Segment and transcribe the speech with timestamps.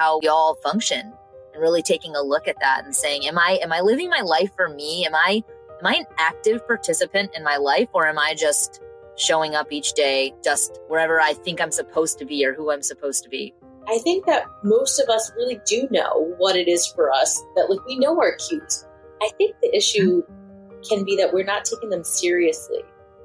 [0.00, 1.12] how we all function
[1.52, 4.22] and really taking a look at that and saying, am I am I living my
[4.22, 5.04] life for me?
[5.04, 5.44] Am I
[5.78, 8.80] am I an active participant in my life or am I just
[9.16, 12.82] showing up each day just wherever I think I'm supposed to be or who I'm
[12.82, 13.52] supposed to be?
[13.88, 17.68] I think that most of us really do know what it is for us, that
[17.68, 18.86] like we know our cues.
[19.20, 20.80] I think the issue mm-hmm.
[20.88, 22.82] can be that we're not taking them seriously.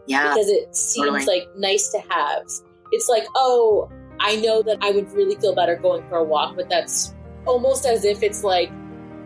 [0.07, 0.29] Yeah.
[0.29, 1.25] Because it seems totally.
[1.25, 2.63] like nice to haves.
[2.91, 3.89] It's like, oh,
[4.19, 7.13] I know that I would really feel better going for a walk, but that's
[7.45, 8.71] almost as if it's like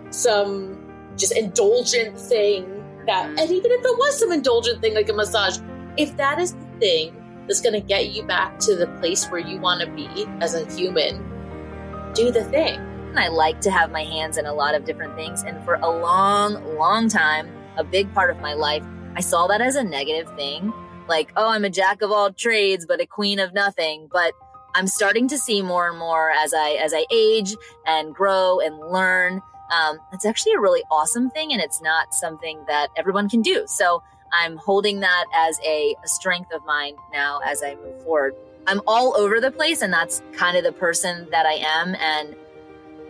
[0.09, 0.77] some
[1.17, 2.65] just indulgent thing
[3.05, 3.41] that, Mm.
[3.41, 5.59] and even if it was some indulgent thing like a massage,
[5.97, 7.15] if that is the thing
[7.47, 10.07] that's going to get you back to the place where you want to be
[10.41, 11.23] as a human,
[12.13, 12.79] do the thing.
[13.15, 15.43] I like to have my hands in a lot of different things.
[15.43, 18.83] And for a long, long time, a big part of my life,
[19.15, 20.71] I saw that as a negative thing.
[21.07, 24.07] Like, oh, I'm a jack of all trades, but a queen of nothing.
[24.11, 24.33] But
[24.75, 27.55] I'm starting to see more and more as I as I age
[27.85, 29.41] and grow and learn.
[29.71, 33.65] Um, it's actually a really awesome thing, and it's not something that everyone can do.
[33.67, 34.01] So
[34.33, 38.35] I'm holding that as a, a strength of mine now as I move forward.
[38.67, 41.95] I'm all over the place, and that's kind of the person that I am.
[41.95, 42.35] And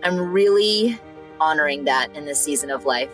[0.03, 0.99] I'm really
[1.39, 3.09] honoring that in this season of life.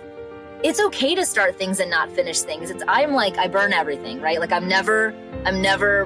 [0.63, 2.69] It's okay to start things and not finish things.
[2.69, 4.39] It's I'm like I burn everything, right?
[4.39, 5.13] Like I'm never
[5.45, 6.05] I'm never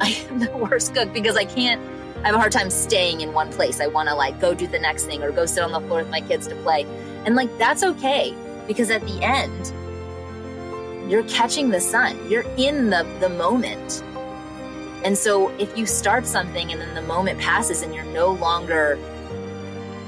[0.00, 1.80] I am the worst cook because I can't
[2.22, 3.80] I have a hard time staying in one place.
[3.80, 6.00] I want to like go do the next thing or go sit on the floor
[6.00, 6.84] with my kids to play.
[7.24, 8.34] And like that's okay
[8.66, 9.72] because at the end
[11.10, 12.18] you're catching the sun.
[12.28, 14.02] You're in the the moment.
[15.04, 18.98] And so if you start something and then the moment passes and you're no longer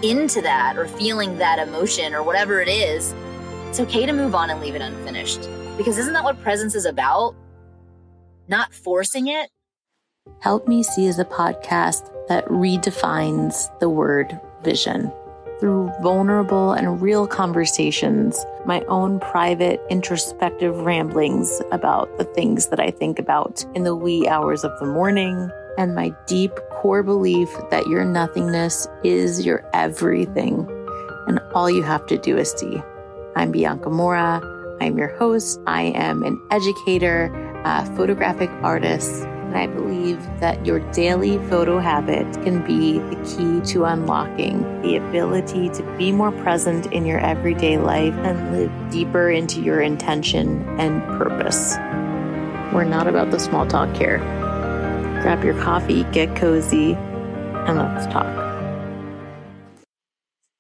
[0.03, 3.15] into that or feeling that emotion or whatever it is,
[3.69, 5.49] it's okay to move on and leave it unfinished.
[5.77, 7.37] Because isn't that what presence is about?
[8.49, 9.51] Not forcing it.
[10.41, 15.13] Help Me See is a podcast that redefines the word vision.
[15.61, 22.91] Through vulnerable and real conversations, my own private introspective ramblings about the things that I
[22.93, 27.89] think about in the wee hours of the morning, and my deep core belief that
[27.89, 30.69] your nothingness is your everything,
[31.27, 32.81] and all you have to do is see.
[33.35, 34.41] I'm Bianca Morra.
[34.81, 35.61] I'm your host.
[35.67, 37.33] I am an educator,
[37.65, 43.73] a photographic artist, and I believe that your daily photo habit can be the key
[43.73, 49.31] to unlocking the ability to be more present in your everyday life and live deeper
[49.31, 51.77] into your intention and purpose.
[52.75, 54.19] We're not about the small talk here.
[55.23, 58.27] Grab your coffee, get cozy, and let's talk.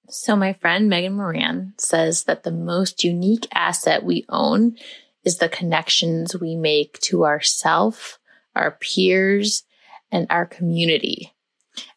[0.08, 4.76] So, my friend Megan Moran says that the most unique asset we own
[5.24, 8.18] is the connections we make to ourself,
[8.58, 9.64] our peers,
[10.10, 11.32] and our community.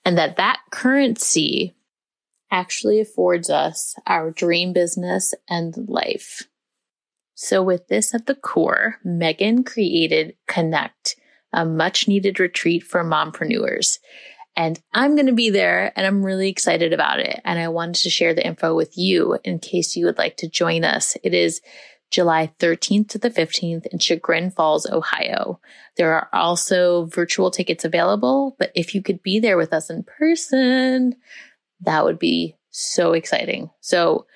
[0.06, 1.76] And that that currency
[2.52, 6.48] actually affords us our dream business and life.
[7.34, 11.16] So, with this at the core, Megan created Connect,
[11.52, 13.98] a much needed retreat for mompreneurs.
[14.56, 17.40] And I'm going to be there and I'm really excited about it.
[17.46, 20.50] And I wanted to share the info with you in case you would like to
[20.50, 21.16] join us.
[21.24, 21.62] It is
[22.12, 25.60] July 13th to the 15th in Chagrin Falls, Ohio.
[25.98, 30.04] There are also virtual tickets available, but if you could be there with us in
[30.04, 31.16] person,
[31.82, 33.70] that would be so exciting.
[33.80, 34.28] So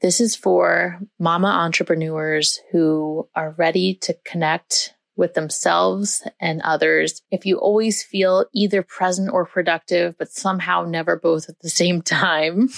[0.00, 7.22] this is for mama entrepreneurs who are ready to connect with themselves and others.
[7.32, 12.00] If you always feel either present or productive, but somehow never both at the same
[12.02, 12.68] time,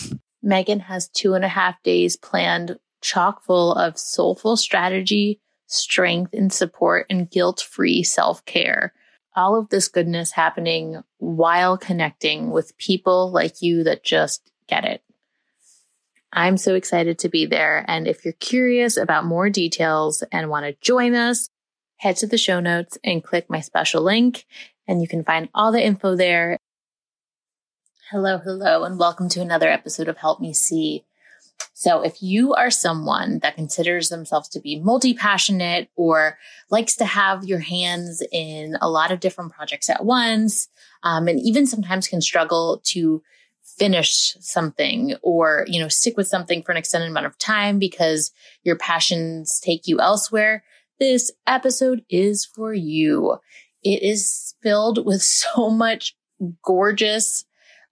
[0.42, 6.52] Megan has two and a half days planned chock full of soulful strategy, strength and
[6.52, 8.92] support, and guilt free self care.
[9.36, 15.02] All of this goodness happening while connecting with people like you that just get it.
[16.32, 17.84] I'm so excited to be there.
[17.88, 21.48] And if you're curious about more details and want to join us,
[21.96, 24.46] head to the show notes and click my special link,
[24.86, 26.56] and you can find all the info there.
[28.10, 31.04] Hello, hello, and welcome to another episode of Help Me See.
[31.74, 36.38] So, if you are someone that considers themselves to be multi passionate or
[36.70, 40.68] likes to have your hands in a lot of different projects at once,
[41.02, 43.22] um, and even sometimes can struggle to
[43.62, 48.32] finish something or you know stick with something for an extended amount of time because
[48.62, 50.62] your passions take you elsewhere
[51.00, 53.38] this episode is for you.
[53.82, 56.14] It is filled with so much
[56.62, 57.44] gorgeous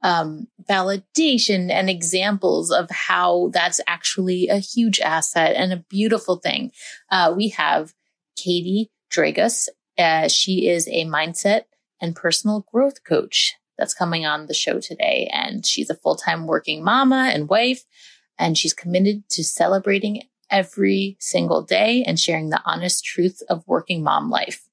[0.03, 6.71] um, validation and examples of how that's actually a huge asset and a beautiful thing
[7.11, 7.95] uh, we have
[8.37, 9.69] Katie Dragos
[9.99, 11.63] uh, she is a mindset
[12.01, 15.29] and personal growth coach that's coming on the show today.
[15.33, 17.85] And she's a full time working mama and wife,
[18.39, 24.03] and she's committed to celebrating every single day and sharing the honest truth of working
[24.03, 24.68] mom life.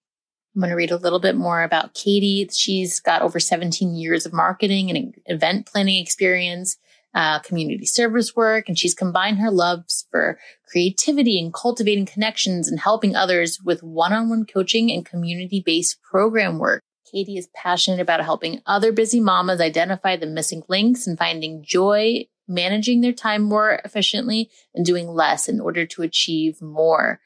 [0.55, 2.47] I'm going to read a little bit more about Katie.
[2.51, 6.77] She's got over 17 years of marketing and event planning experience,
[7.13, 12.79] uh, community service work, and she's combined her loves for creativity and cultivating connections and
[12.79, 16.81] helping others with one on one coaching and community based program work.
[17.11, 22.25] Katie is passionate about helping other busy mamas identify the missing links and finding joy
[22.47, 27.19] managing their time more efficiently and doing less in order to achieve more.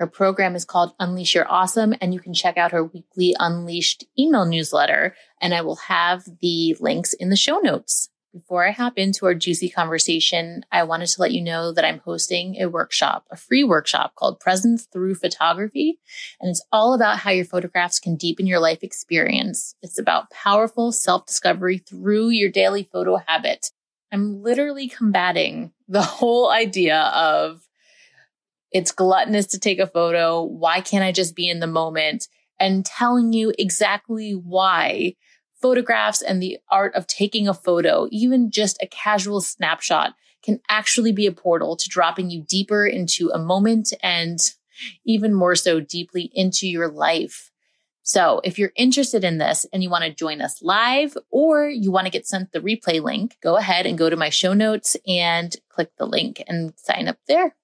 [0.00, 4.02] Her program is called Unleash Your Awesome, and you can check out her weekly Unleashed
[4.18, 5.14] email newsletter.
[5.42, 8.08] And I will have the links in the show notes.
[8.32, 11.98] Before I hop into our juicy conversation, I wanted to let you know that I'm
[11.98, 15.98] hosting a workshop, a free workshop called Presence Through Photography.
[16.40, 19.74] And it's all about how your photographs can deepen your life experience.
[19.82, 23.70] It's about powerful self discovery through your daily photo habit.
[24.10, 27.60] I'm literally combating the whole idea of
[28.72, 30.42] it's gluttonous to take a photo.
[30.42, 32.28] Why can't I just be in the moment?
[32.58, 35.16] And telling you exactly why
[35.60, 41.12] photographs and the art of taking a photo, even just a casual snapshot, can actually
[41.12, 44.38] be a portal to dropping you deeper into a moment and
[45.04, 47.50] even more so deeply into your life.
[48.02, 51.92] So if you're interested in this and you want to join us live or you
[51.92, 54.96] want to get sent the replay link, go ahead and go to my show notes
[55.06, 57.54] and click the link and sign up there.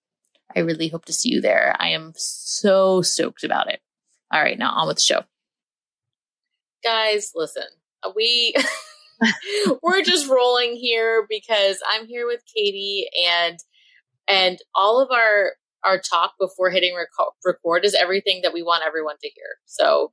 [0.56, 1.76] I really hope to see you there.
[1.78, 3.80] I am so stoked about it.
[4.32, 5.22] All right, now on with the show.
[6.82, 7.64] Guys, listen,
[8.14, 8.54] we
[9.82, 13.58] we're just rolling here because I'm here with Katie and
[14.28, 15.52] and all of our
[15.84, 17.08] our talk before hitting rec-
[17.44, 19.46] record is everything that we want everyone to hear.
[19.66, 20.12] So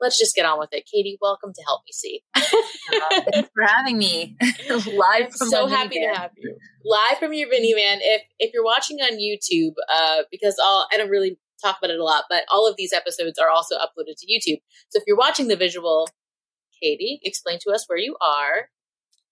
[0.00, 0.88] let's just get on with it.
[0.90, 2.22] Katie, welcome to Help Me See.
[2.36, 2.40] uh,
[3.32, 4.36] thanks for having me
[4.68, 5.32] live.
[5.40, 7.98] I'm so happy to have you live from your minivan.
[8.00, 11.98] If if you're watching on YouTube, uh, because I'll I don't really talk about it
[11.98, 14.60] a lot, but all of these episodes are also uploaded to YouTube.
[14.90, 16.08] So if you're watching the visual,
[16.82, 18.68] Katie, explain to us where you are.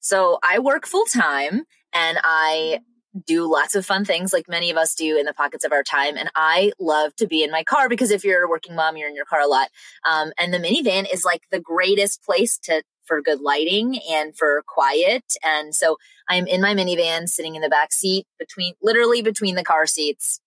[0.01, 2.81] So I work full time and I
[3.27, 5.83] do lots of fun things like many of us do in the pockets of our
[5.83, 6.17] time.
[6.17, 9.09] And I love to be in my car because if you're a working mom, you're
[9.09, 9.69] in your car a lot.
[10.09, 14.63] Um, and the minivan is like the greatest place to for good lighting and for
[14.67, 15.25] quiet.
[15.45, 15.97] And so
[16.29, 20.41] I'm in my minivan sitting in the back seat between literally between the car seats.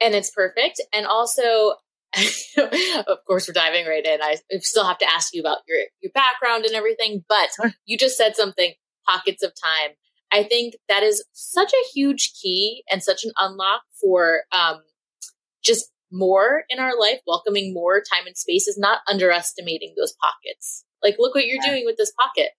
[0.00, 0.80] And it's perfect.
[0.92, 1.76] And also
[3.06, 4.20] of course we're diving right in.
[4.20, 7.48] I still have to ask you about your your background and everything, but
[7.86, 8.74] you just said something
[9.08, 9.96] pockets of time
[10.32, 14.80] I think that is such a huge key and such an unlock for um,
[15.62, 20.84] just more in our life, welcoming more time and space is not underestimating those pockets.
[21.02, 21.70] Like, look what you're yeah.
[21.70, 22.50] doing with this pocket.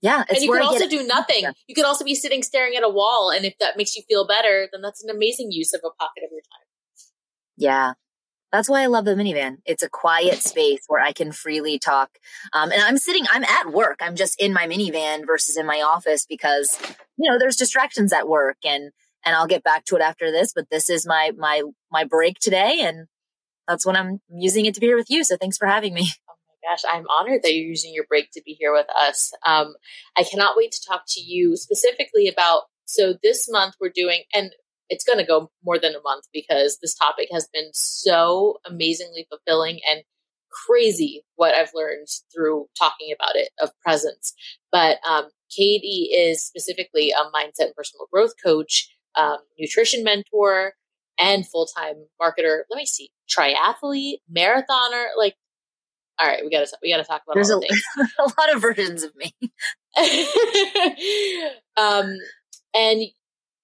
[0.00, 0.24] Yeah.
[0.28, 1.44] and you could also do nothing.
[1.66, 3.32] You could also be sitting staring at a wall.
[3.34, 6.22] And if that makes you feel better, then that's an amazing use of a pocket
[6.24, 6.66] of your time.
[7.56, 7.92] Yeah.
[8.52, 9.58] That's why I love the minivan.
[9.66, 12.10] It's a quiet space where I can freely talk.
[12.52, 13.98] Um, and I'm sitting, I'm at work.
[14.00, 16.78] I'm just in my minivan versus in my office because,
[17.16, 18.90] you know, there's distractions at work and,
[19.24, 22.38] and I'll get back to it after this, but this is my, my, my break
[22.38, 22.80] today.
[22.82, 23.06] And
[23.66, 25.24] that's when I'm using it to be here with you.
[25.24, 26.08] So thanks for having me.
[26.30, 26.34] Oh
[26.68, 29.32] my gosh, I'm honored that you're using your break to be here with us.
[29.44, 29.74] Um,
[30.16, 34.50] I cannot wait to talk to you specifically about so this month we're doing, and
[34.88, 39.26] it's going to go more than a month because this topic has been so amazingly
[39.30, 40.02] fulfilling and
[40.50, 44.34] crazy what I've learned through talking about it of presence.
[44.72, 50.74] But um, Katie is specifically a mindset and personal growth coach, um, nutrition mentor,
[51.18, 52.60] and full time marketer.
[52.70, 55.06] Let me see, triathlete, marathoner.
[55.16, 55.34] Like,
[56.18, 57.56] all right, we got to we got to talk about There's a,
[58.18, 59.32] a lot of versions of me.
[61.76, 62.14] um,
[62.74, 63.02] and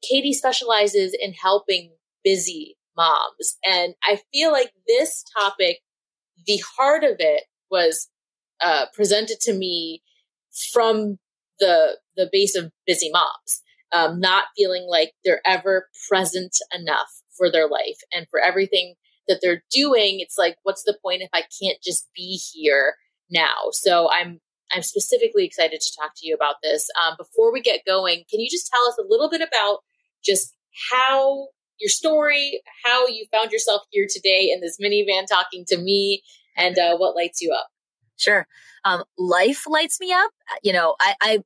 [0.09, 1.93] Katie specializes in helping
[2.23, 3.57] busy moms.
[3.65, 5.81] And I feel like this topic,
[6.47, 8.09] the heart of it was
[8.63, 10.03] uh, presented to me
[10.73, 11.19] from
[11.59, 17.51] the the base of busy moms, um, not feeling like they're ever present enough for
[17.51, 18.95] their life and for everything
[19.29, 20.21] that they're doing.
[20.21, 22.95] It's like, what's the point if I can't just be here
[23.31, 23.71] now?
[23.73, 24.41] So I'm
[24.73, 26.89] I'm specifically excited to talk to you about this.
[27.03, 29.79] Um, before we get going, can you just tell us a little bit about
[30.25, 30.55] just
[30.93, 31.49] how
[31.81, 36.23] your story, how you found yourself here today in this minivan talking to me,
[36.57, 37.69] and uh, what lights you up.
[38.17, 38.47] Sure.
[38.85, 40.31] Um, life lights me up.
[40.63, 41.39] You know, I, I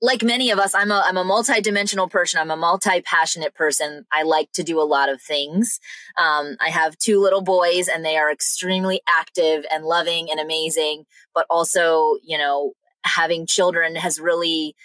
[0.00, 2.40] like many of us, I'm a I'm a multi-dimensional person.
[2.40, 4.06] I'm a multi-passionate person.
[4.12, 5.80] I like to do a lot of things.
[6.16, 11.04] Um, I have two little boys, and they are extremely active and loving and amazing.
[11.34, 12.72] But also, you know,
[13.04, 14.76] having children has really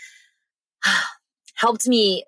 [1.55, 2.25] helped me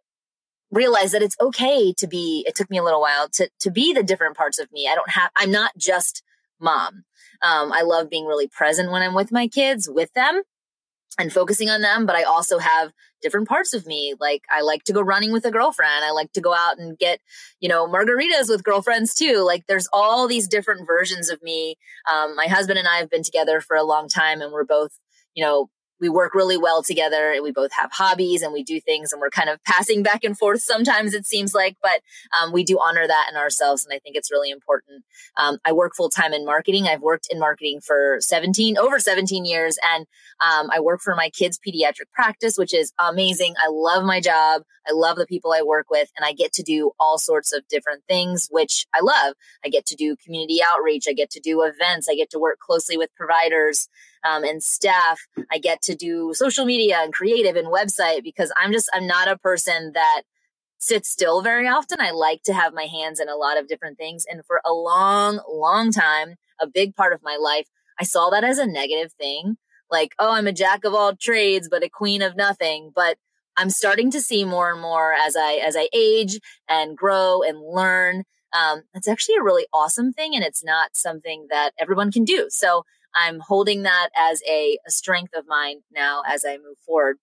[0.71, 2.43] realize that it's okay to be.
[2.47, 4.87] It took me a little while to to be the different parts of me.
[4.91, 5.31] I don't have.
[5.35, 6.23] I'm not just
[6.59, 7.03] mom.
[7.41, 10.41] Um, I love being really present when I'm with my kids, with them
[11.17, 12.05] and focusing on them.
[12.05, 12.91] But I also have
[13.21, 14.13] different parts of me.
[14.19, 16.03] Like I like to go running with a girlfriend.
[16.03, 17.19] I like to go out and get,
[17.59, 19.43] you know, margaritas with girlfriends too.
[19.45, 21.75] Like there's all these different versions of me.
[22.11, 24.91] Um, my husband and I have been together for a long time and we're both,
[25.33, 28.79] you know, we work really well together and we both have hobbies and we do
[28.81, 32.01] things and we're kind of passing back and forth sometimes it seems like but
[32.39, 35.03] um, we do honor that in ourselves and i think it's really important.
[35.37, 36.87] Um, i work full-time in marketing.
[36.87, 40.05] I've worked in marketing for 17 over 17 years and
[40.45, 43.55] um, i work for my kids pediatric practice which is amazing.
[43.57, 44.63] I love my job.
[44.87, 47.67] I love the people i work with and i get to do all sorts of
[47.67, 49.35] different things which i love.
[49.63, 51.05] I get to do community outreach.
[51.07, 52.07] I get to do events.
[52.09, 53.89] I get to work closely with providers
[54.25, 55.21] um, and staff.
[55.51, 59.27] I get to do social media and creative and website because I'm just, I'm not
[59.27, 60.23] a person that
[60.79, 61.99] sits still very often.
[62.01, 64.25] I like to have my hands in a lot of different things.
[64.29, 67.67] And for a long, long time, a big part of my life,
[67.99, 69.57] I saw that as a negative thing.
[69.89, 72.91] Like, oh, I'm a jack of all trades, but a queen of nothing.
[72.93, 73.17] But
[73.57, 77.59] I'm starting to see more and more as I as I age and grow and
[77.61, 78.23] learn.
[78.53, 82.47] Um, it's actually a really awesome thing, and it's not something that everyone can do.
[82.49, 82.83] So
[83.15, 87.17] I'm holding that as a, a strength of mine now as I move forward.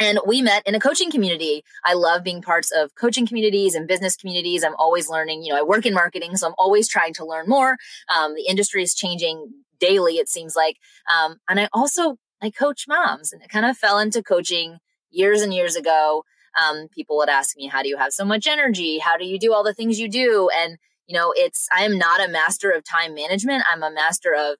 [0.00, 1.62] And we met in a coaching community.
[1.84, 4.64] I love being parts of coaching communities and business communities.
[4.64, 5.42] I'm always learning.
[5.42, 7.76] You know, I work in marketing, so I'm always trying to learn more.
[8.08, 10.76] Um, the industry is changing daily, it seems like.
[11.14, 14.78] Um, and I also I coach moms, and it kind of fell into coaching
[15.10, 16.24] years and years ago.
[16.58, 18.98] Um, people would ask me, "How do you have so much energy?
[18.98, 21.98] How do you do all the things you do?" And you know, it's I am
[21.98, 23.64] not a master of time management.
[23.70, 24.56] I'm a master of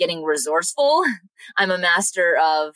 [0.00, 1.04] getting resourceful.
[1.56, 2.74] I'm a master of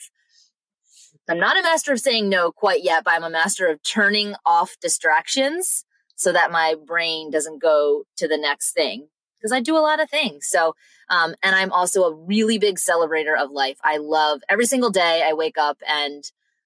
[1.28, 4.35] I'm not a master of saying no quite yet, but I'm a master of turning
[4.45, 5.85] off distractions
[6.16, 10.00] so that my brain doesn't go to the next thing because I do a lot
[10.00, 10.47] of things.
[10.49, 10.75] So,
[11.09, 13.78] um, and I'm also a really big celebrator of life.
[13.83, 16.25] I love every single day I wake up and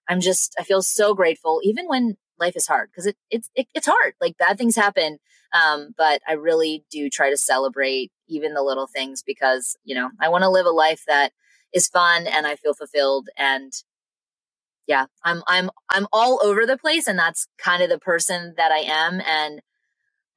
[0.08, 3.68] I'm just, I feel so grateful, even when life is hard because it, it's, it,
[3.74, 4.14] it's hard.
[4.20, 5.18] Like bad things happen.
[5.52, 10.10] Um, but I really do try to celebrate even the little things because, you know,
[10.20, 11.32] I want to live a life that
[11.72, 13.72] is fun and I feel fulfilled and
[14.86, 18.72] yeah, I'm I'm I'm all over the place and that's kind of the person that
[18.72, 19.60] I am and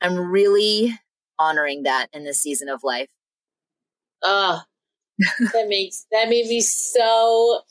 [0.01, 0.99] I'm really
[1.39, 3.09] honoring that in this season of life.
[4.21, 4.59] Uh,
[5.53, 7.61] that makes that made me so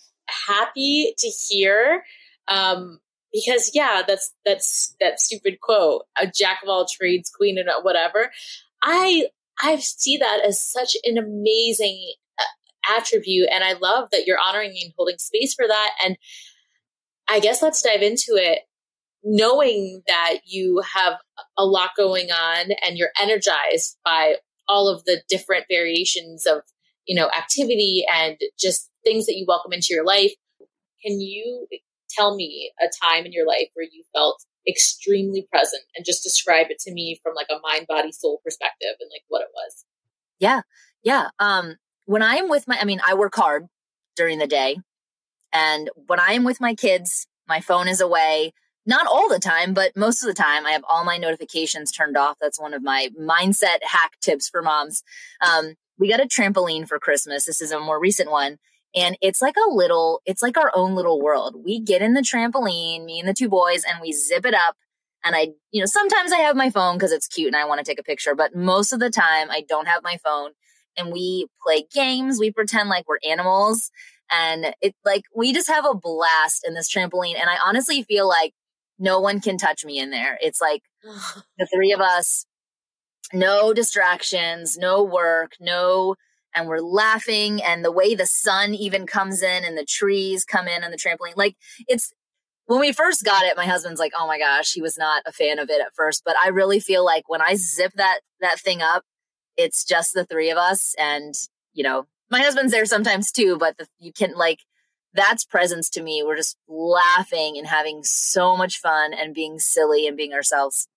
[0.48, 2.04] happy to hear.
[2.48, 3.00] Um
[3.32, 8.30] because yeah, that's that's that stupid quote, a jack of all trades, queen and whatever.
[8.82, 9.26] I
[9.62, 14.74] I see that as such an amazing uh, attribute, and I love that you're honoring
[14.82, 15.90] and holding space for that.
[16.04, 16.16] And
[17.28, 18.60] I guess let's dive into it,
[19.22, 21.18] knowing that you have
[21.56, 24.36] a lot going on and you're energized by
[24.68, 26.62] all of the different variations of
[27.06, 30.32] you know activity and just things that you welcome into your life.
[31.04, 31.66] Can you
[32.16, 36.66] tell me a time in your life where you felt extremely present and just describe
[36.70, 39.84] it to me from like a mind body soul perspective and like what it was.
[40.38, 40.62] Yeah.
[41.02, 41.76] Yeah um
[42.10, 43.66] when i am with my i mean i work hard
[44.16, 44.76] during the day
[45.52, 48.52] and when i am with my kids my phone is away
[48.84, 52.16] not all the time but most of the time i have all my notifications turned
[52.16, 52.36] off.
[52.40, 55.02] That's one of my mindset hack tips for moms.
[55.40, 57.46] Um we got a trampoline for christmas.
[57.46, 58.58] This is a more recent one
[58.94, 61.56] and it's like a little, it's like our own little world.
[61.64, 64.76] We get in the trampoline, me and the two boys, and we zip it up.
[65.24, 67.78] And I, you know, sometimes I have my phone because it's cute and I want
[67.78, 70.52] to take a picture, but most of the time I don't have my phone.
[70.96, 72.40] And we play games.
[72.40, 73.90] We pretend like we're animals.
[74.30, 77.38] And it like, we just have a blast in this trampoline.
[77.38, 78.54] And I honestly feel like
[78.98, 80.38] no one can touch me in there.
[80.40, 80.82] It's like
[81.58, 82.44] the three of us,
[83.32, 86.16] no distractions, no work, no
[86.54, 90.68] and we're laughing and the way the sun even comes in and the trees come
[90.68, 91.56] in on the trampoline like
[91.88, 92.12] it's
[92.66, 95.32] when we first got it my husband's like oh my gosh he was not a
[95.32, 98.58] fan of it at first but i really feel like when i zip that that
[98.58, 99.04] thing up
[99.56, 101.34] it's just the three of us and
[101.72, 104.60] you know my husband's there sometimes too but the, you can like
[105.14, 106.22] that's presence to me.
[106.24, 110.88] We're just laughing and having so much fun and being silly and being ourselves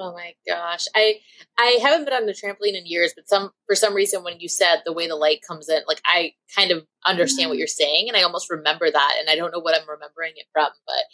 [0.00, 0.86] Oh my gosh.
[0.94, 1.16] I
[1.58, 4.48] I haven't been on the trampoline in years, but some for some reason when you
[4.48, 7.58] said the way the light comes in, like I kind of understand what mm-hmm.
[7.58, 10.46] you're saying and I almost remember that and I don't know what I'm remembering it
[10.52, 11.04] from, but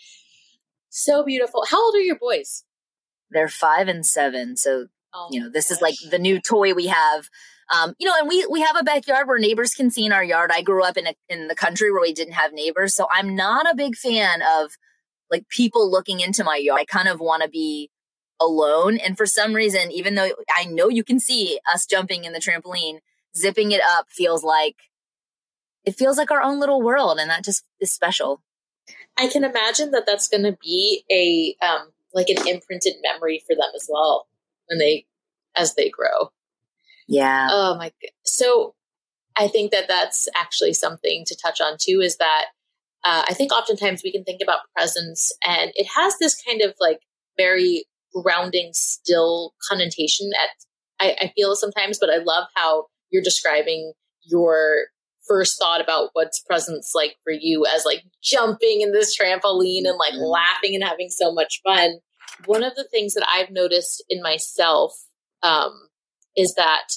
[0.88, 1.64] so beautiful.
[1.68, 2.64] How old are your boys?
[3.30, 4.56] They're 5 and 7.
[4.56, 5.76] So, oh you know, this gosh.
[5.76, 7.28] is like the new toy we have.
[7.74, 10.22] Um, you know, and we we have a backyard where neighbors can see in our
[10.22, 10.52] yard.
[10.54, 13.34] I grew up in a, in the country where we didn't have neighbors, so I'm
[13.34, 14.70] not a big fan of
[15.32, 16.80] like people looking into my yard.
[16.80, 17.90] I kind of want to be
[18.40, 18.98] alone.
[18.98, 22.40] And for some reason, even though I know you can see us jumping in the
[22.40, 22.98] trampoline,
[23.36, 24.76] zipping it up feels like
[25.84, 27.18] it feels like our own little world.
[27.20, 28.42] And that just is special.
[29.16, 33.54] I can imagine that that's going to be a, um, like an imprinted memory for
[33.54, 34.26] them as well
[34.66, 35.06] when they,
[35.56, 36.30] as they grow.
[37.08, 37.48] Yeah.
[37.50, 37.92] Oh my.
[38.02, 38.74] God, so
[39.36, 42.46] I think that that's actually something to touch on too is that
[43.04, 46.74] uh, I think oftentimes we can think about presence and it has this kind of
[46.80, 47.00] like
[47.38, 47.84] very
[48.22, 50.50] grounding, still connotation at
[51.00, 53.92] I, I feel sometimes, but I love how you're describing
[54.22, 54.86] your
[55.26, 59.98] first thought about what's presence like for you as like jumping in this trampoline and
[59.98, 60.22] like mm-hmm.
[60.22, 61.98] laughing and having so much fun.
[62.46, 64.92] One of the things that I've noticed in myself
[65.42, 65.88] um,
[66.36, 66.88] is that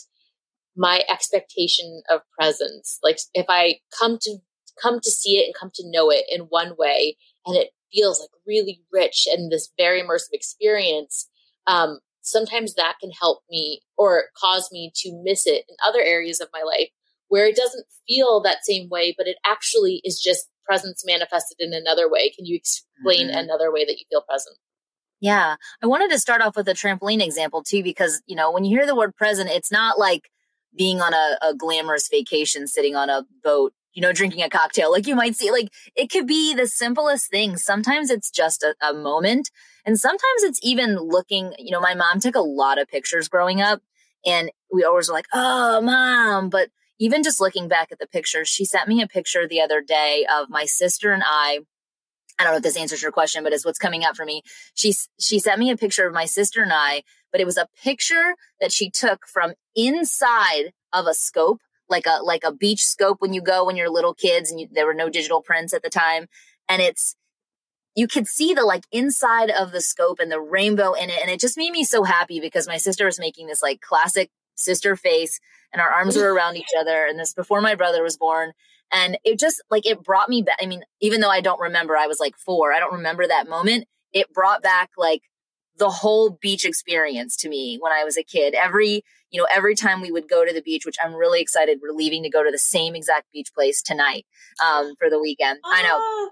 [0.76, 4.38] my expectation of presence, like if I come to
[4.82, 8.20] come to see it and come to know it in one way, and it feels
[8.20, 11.28] like really rich and this very immersive experience,
[11.68, 16.40] um, sometimes that can help me or cause me to miss it in other areas
[16.40, 16.90] of my life
[17.28, 21.74] where it doesn't feel that same way, but it actually is just presence manifested in
[21.74, 22.32] another way.
[22.32, 23.38] Can you explain mm-hmm.
[23.38, 24.58] another way that you feel present?
[25.20, 25.56] Yeah.
[25.84, 28.78] I wanted to start off with a trampoline example too, because, you know, when you
[28.78, 30.30] hear the word present, it's not like
[30.78, 34.92] being on a, a glamorous vacation sitting on a boat you know, drinking a cocktail.
[34.92, 37.58] Like you might see, like it could be the simplest thing.
[37.58, 39.50] Sometimes it's just a, a, moment.
[39.86, 43.62] And sometimes it's even looking, you know, my mom took a lot of pictures growing
[43.62, 43.82] up
[44.26, 46.50] and we always were like, oh, mom.
[46.50, 46.70] But
[47.00, 50.26] even just looking back at the pictures, she sent me a picture the other day
[50.34, 51.60] of my sister and I.
[52.38, 54.44] I don't know if this answers your question, but it's what's coming up for me.
[54.74, 57.04] She, she sent me a picture of my sister and I,
[57.34, 62.24] but it was a picture that she took from inside of a scope like a
[62.24, 64.94] like a beach scope when you go when you're little kids and you, there were
[64.94, 66.28] no digital prints at the time.
[66.68, 67.16] And it's
[67.96, 71.20] you could see the like inside of the scope and the rainbow in it.
[71.22, 74.30] And it just made me so happy because my sister was making this like classic
[74.56, 75.40] sister face
[75.74, 77.06] and our arms were around each other.
[77.06, 78.54] And this before my brother was born.
[78.92, 81.96] And it just like it brought me back i mean even though i don't remember
[81.96, 83.86] i was like 4 i don't remember that moment.
[84.12, 85.22] It brought back like
[85.80, 88.54] the whole beach experience to me when I was a kid.
[88.54, 91.80] Every, you know, every time we would go to the beach, which I'm really excited,
[91.82, 94.26] we're leaving to go to the same exact beach place tonight
[94.64, 95.60] um, for the weekend.
[95.64, 95.98] I know.
[96.00, 96.30] Ah.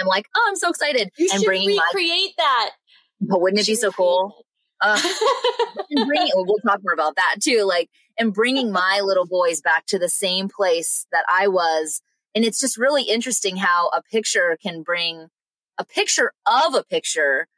[0.00, 1.10] I'm like, oh, I'm so excited.
[1.16, 2.70] You and should bringing recreate my, that.
[3.20, 4.44] But wouldn't it be so cool?
[4.80, 5.00] Uh,
[6.06, 7.64] bringing, we'll talk more about that too.
[7.64, 12.02] Like, and bringing my little boys back to the same place that I was.
[12.34, 15.28] And it's just really interesting how a picture can bring
[15.78, 17.48] a picture of a picture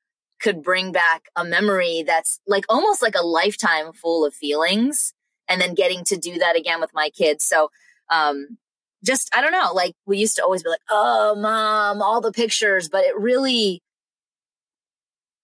[0.43, 5.15] could bring back a memory that's like almost like a lifetime full of feelings
[5.49, 7.45] and then getting to do that again with my kids.
[7.45, 7.71] So,
[8.11, 8.59] um,
[9.05, 12.33] just, I don't know, like we used to always be like, oh, mom, all the
[12.33, 13.83] pictures, but it really,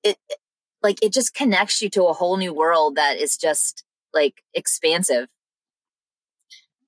[0.04, 0.16] it,
[0.82, 5.28] like, it just connects you to a whole new world that is just like expansive.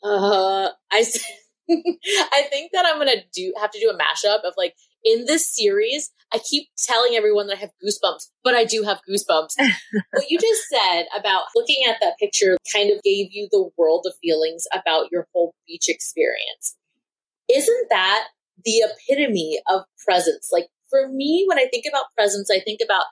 [0.02, 1.04] Uh, I,
[1.70, 5.54] I think that I'm gonna do have to do a mashup of like in this
[5.54, 9.54] series, I keep telling everyone that I have goosebumps, but I do have goosebumps.
[10.12, 14.04] what you just said about looking at that picture kind of gave you the world
[14.06, 16.76] of feelings about your whole beach experience.
[17.52, 18.28] Isn't that
[18.64, 20.50] the epitome of presence?
[20.52, 23.04] Like for me, when I think about presence, I think about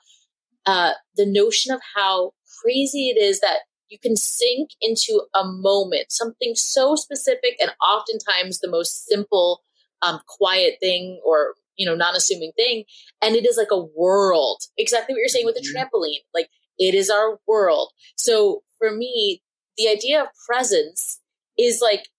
[0.65, 6.11] uh, the notion of how crazy it is that you can sink into a moment,
[6.11, 9.63] something so specific and oftentimes the most simple,
[10.01, 12.83] um, quiet thing or you know, non-assuming thing.
[13.23, 14.61] And it is like a world.
[14.77, 15.87] Exactly what you're saying with the mm-hmm.
[15.87, 16.21] trampoline.
[16.33, 17.91] Like it is our world.
[18.15, 19.41] So for me,
[19.77, 21.21] the idea of presence
[21.57, 22.09] is like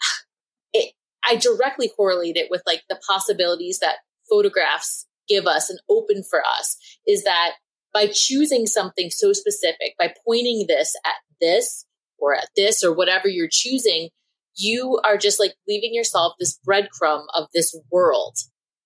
[0.74, 0.92] it,
[1.24, 6.40] I directly correlate it with like the possibilities that photographs give us and open for
[6.40, 7.52] us is that
[7.94, 11.86] by choosing something so specific, by pointing this at this
[12.18, 14.08] or at this or whatever you're choosing,
[14.56, 18.36] you are just like leaving yourself this breadcrumb of this world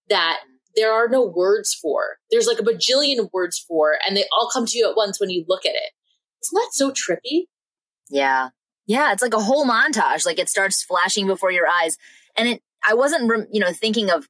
[0.09, 0.39] that
[0.77, 2.19] there are no words for.
[2.31, 5.31] There's like a bajillion words for, and they all come to you at once when
[5.31, 5.93] you look at it.
[6.45, 7.47] Isn't that so trippy?
[8.11, 8.51] Yeah.
[8.87, 9.13] Yeah.
[9.13, 10.25] It's like a whole montage.
[10.25, 11.97] Like it starts flashing before your eyes.
[12.37, 14.29] And it, I wasn't, you know, thinking of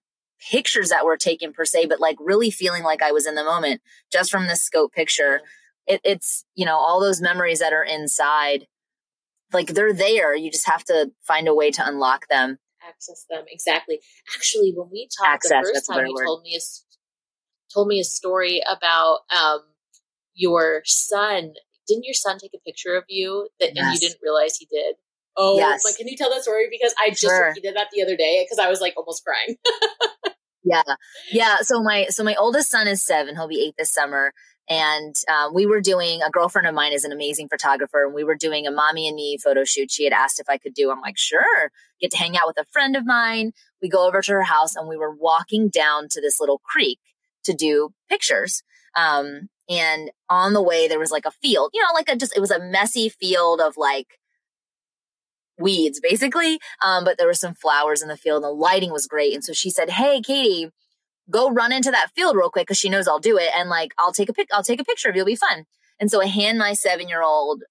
[0.51, 3.45] pictures that were taken per se, but like really feeling like I was in the
[3.45, 5.43] moment just from the scope picture.
[5.87, 8.67] It, it's, you know, all those memories that are inside,
[9.53, 10.35] like they're there.
[10.35, 12.59] You just have to find a way to unlock them.
[12.87, 13.45] Access them.
[13.51, 14.01] Exactly.
[14.35, 16.25] Actually, when we talked Access, the first time, you word.
[16.25, 16.61] told me a,
[17.73, 19.61] told me a story about, um,
[20.39, 21.53] your son.
[21.87, 23.85] Didn't your son take a picture of you that yes.
[23.85, 24.95] and you didn't realize he did?
[25.37, 25.85] Oh, yes.
[25.85, 26.67] like, can you tell that story?
[26.71, 27.49] Because I just sure.
[27.49, 29.57] repeated that the other day because I was like almost crying.
[30.65, 30.83] yeah,
[31.31, 31.59] yeah.
[31.61, 33.37] So my so my oldest son is seven.
[33.37, 34.33] He'll be eight this summer.
[34.69, 38.25] And um, we were doing a girlfriend of mine is an amazing photographer, and we
[38.25, 39.91] were doing a mommy and me photo shoot.
[39.91, 40.91] She had asked if I could do.
[40.91, 41.71] I'm like, sure.
[42.01, 43.53] Get to hang out with a friend of mine.
[43.81, 46.99] We go over to her house, and we were walking down to this little creek
[47.45, 48.63] to do pictures.
[48.95, 52.37] Um, and on the way, there was like a field, you know, like a just
[52.37, 54.19] it was a messy field of like
[55.59, 56.59] weeds basically.
[56.83, 59.35] Um, but there were some flowers in the field and the lighting was great.
[59.35, 60.71] And so she said, Hey, Katie,
[61.31, 62.69] go run into that field real quick.
[62.69, 63.51] Cause she knows I'll do it.
[63.57, 65.23] And like, I'll take a pic, I'll take a picture of you.
[65.23, 65.65] It'll be fun.
[66.01, 67.63] And so I hand my seven year old,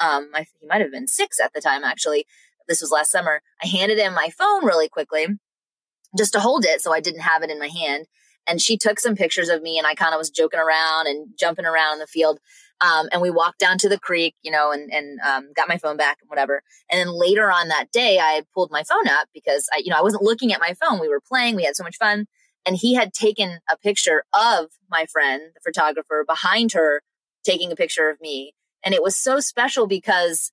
[0.00, 2.26] um, he might have been six at the time, actually.
[2.68, 3.42] This was last summer.
[3.62, 5.26] I handed him my phone really quickly
[6.16, 6.80] just to hold it.
[6.80, 8.06] So I didn't have it in my hand.
[8.46, 11.28] And she took some pictures of me and I kind of was joking around and
[11.38, 12.38] jumping around in the field.
[12.80, 15.76] Um, and we walked down to the creek, you know, and, and, um, got my
[15.76, 16.62] phone back and whatever.
[16.90, 19.98] And then later on that day, I pulled my phone up because I, you know,
[19.98, 20.98] I wasn't looking at my phone.
[20.98, 21.56] We were playing.
[21.56, 22.26] We had so much fun.
[22.66, 27.02] And he had taken a picture of my friend, the photographer behind her
[27.44, 28.52] taking a picture of me.
[28.84, 30.52] And it was so special because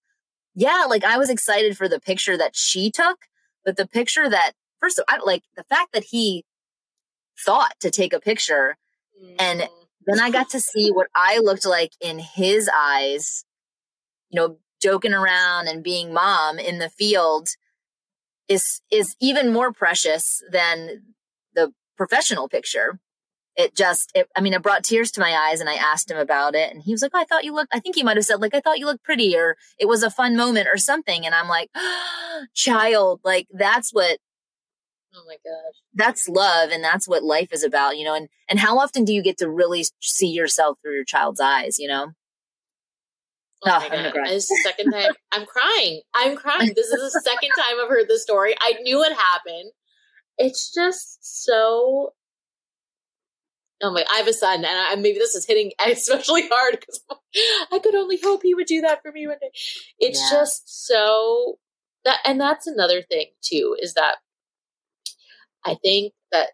[0.56, 3.17] yeah, like I was excited for the picture that she took,
[3.63, 6.46] but the picture that first, I like the fact that he
[7.46, 8.76] thought to take a picture
[9.24, 9.36] mm.
[9.38, 9.70] and
[10.08, 13.43] then I got to see what I looked like in his eyes,
[14.30, 17.50] you know, joking around and being mom in the field
[18.48, 21.04] is is even more precious than
[21.97, 22.99] professional picture.
[23.55, 26.17] It just, it, I mean, it brought tears to my eyes and I asked him
[26.17, 28.15] about it and he was like, oh, I thought you looked, I think he might
[28.15, 30.77] have said like, I thought you looked pretty or it was a fun moment or
[30.77, 31.25] something.
[31.25, 34.19] And I'm like, oh, child, like that's what
[35.15, 35.73] Oh my gosh.
[35.93, 39.13] That's love and that's what life is about, you know, and and how often do
[39.13, 42.12] you get to really see yourself through your child's eyes, you know?
[43.65, 44.29] Oh, oh my God.
[44.29, 46.01] Is the second time I'm crying.
[46.13, 46.73] I'm crying.
[46.75, 48.55] This is the second time I've heard this story.
[48.62, 49.71] I knew it happened.
[50.38, 52.13] It's just so
[53.80, 54.04] Oh my!
[54.12, 57.02] I have a son, and I, maybe this is hitting especially hard because
[57.71, 59.52] I could only hope he would do that for me one day.
[60.00, 60.39] It's yeah.
[60.39, 61.60] just so
[62.06, 64.15] that, and that's another thing too is that
[65.65, 66.52] I think that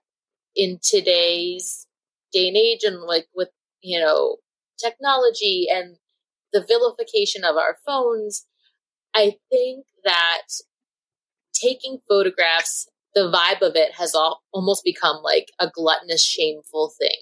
[0.56, 1.88] in today's
[2.32, 3.50] day and age and like with,
[3.82, 4.38] you know,
[4.84, 5.98] technology and
[6.52, 8.46] the vilification of our phones,
[9.16, 10.48] I think that
[11.54, 17.18] taking photographs, the vibe of it has all, almost become like a gluttonous, shameful thing.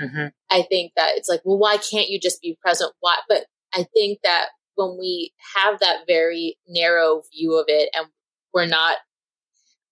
[0.00, 0.26] Mm-hmm.
[0.50, 2.92] I think that it's like, well, why can't you just be present?
[3.00, 3.16] Why?
[3.28, 8.06] But I think that when we have that very narrow view of it and
[8.52, 8.96] we're not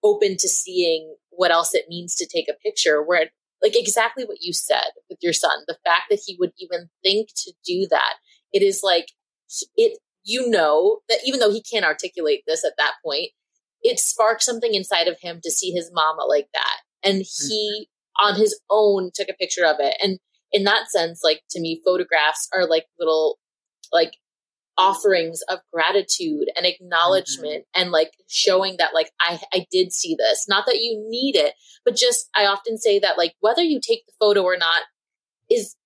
[0.02, 3.30] open to seeing what else it means to take a picture where
[3.62, 7.28] like exactly what you said with your son the fact that he would even think
[7.36, 8.14] to do that
[8.52, 9.12] it is like
[9.76, 13.30] it you know that even though he can't articulate this at that point
[13.82, 18.26] it sparked something inside of him to see his mama like that and he mm-hmm.
[18.26, 20.18] on his own took a picture of it and
[20.52, 23.38] in that sense like to me photographs are like little
[23.92, 24.14] like
[24.78, 27.82] offerings of gratitude and acknowledgement mm-hmm.
[27.82, 31.54] and like showing that like I, I did see this not that you need it
[31.84, 34.82] but just i often say that like whether you take the photo or not
[35.50, 35.76] is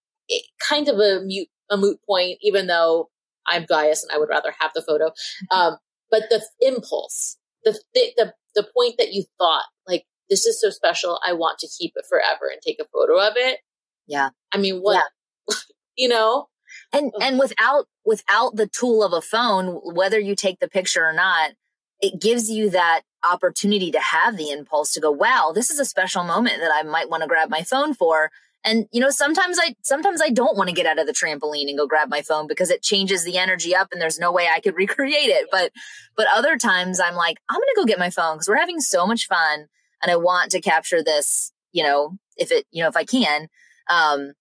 [0.69, 3.11] kind of a mute a moot point even though
[3.49, 5.59] i'm biased and i would rather have the photo mm-hmm.
[5.59, 5.77] um,
[6.11, 10.71] but the impulse the, the the the point that you thought like this is so
[10.71, 13.59] special i want to keep it forever and take a photo of it.
[14.07, 14.31] Yeah.
[14.53, 15.03] I mean what
[15.49, 15.55] yeah.
[15.99, 16.47] you know?
[16.93, 21.13] And and without without the tool of a phone whether you take the picture or
[21.13, 21.53] not
[22.01, 25.85] it gives you that opportunity to have the impulse to go wow this is a
[25.85, 28.31] special moment that i might want to grab my phone for
[28.67, 31.69] and you know sometimes i sometimes i don't want to get out of the trampoline
[31.69, 34.49] and go grab my phone because it changes the energy up and there's no way
[34.55, 35.49] i could recreate it.
[35.51, 35.73] But
[36.17, 39.07] but other times i'm like i'm gonna go get my phone because we're having so
[39.07, 39.67] much fun
[40.03, 43.49] and i want to capture this you know if it you know if i can.
[43.89, 44.33] Um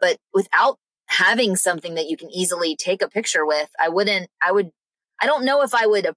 [0.00, 4.52] but without having something that you can easily take a picture with, I wouldn't, I
[4.52, 4.70] would,
[5.20, 6.08] I don't know if I would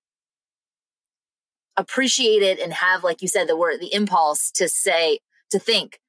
[1.78, 5.20] appreciate it and have, like you said, the word, the impulse to say,
[5.52, 6.00] to think,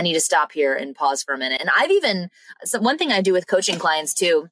[0.00, 1.60] I need to stop here and pause for a minute.
[1.60, 2.30] And I've even,
[2.64, 4.48] so one thing I do with coaching clients too,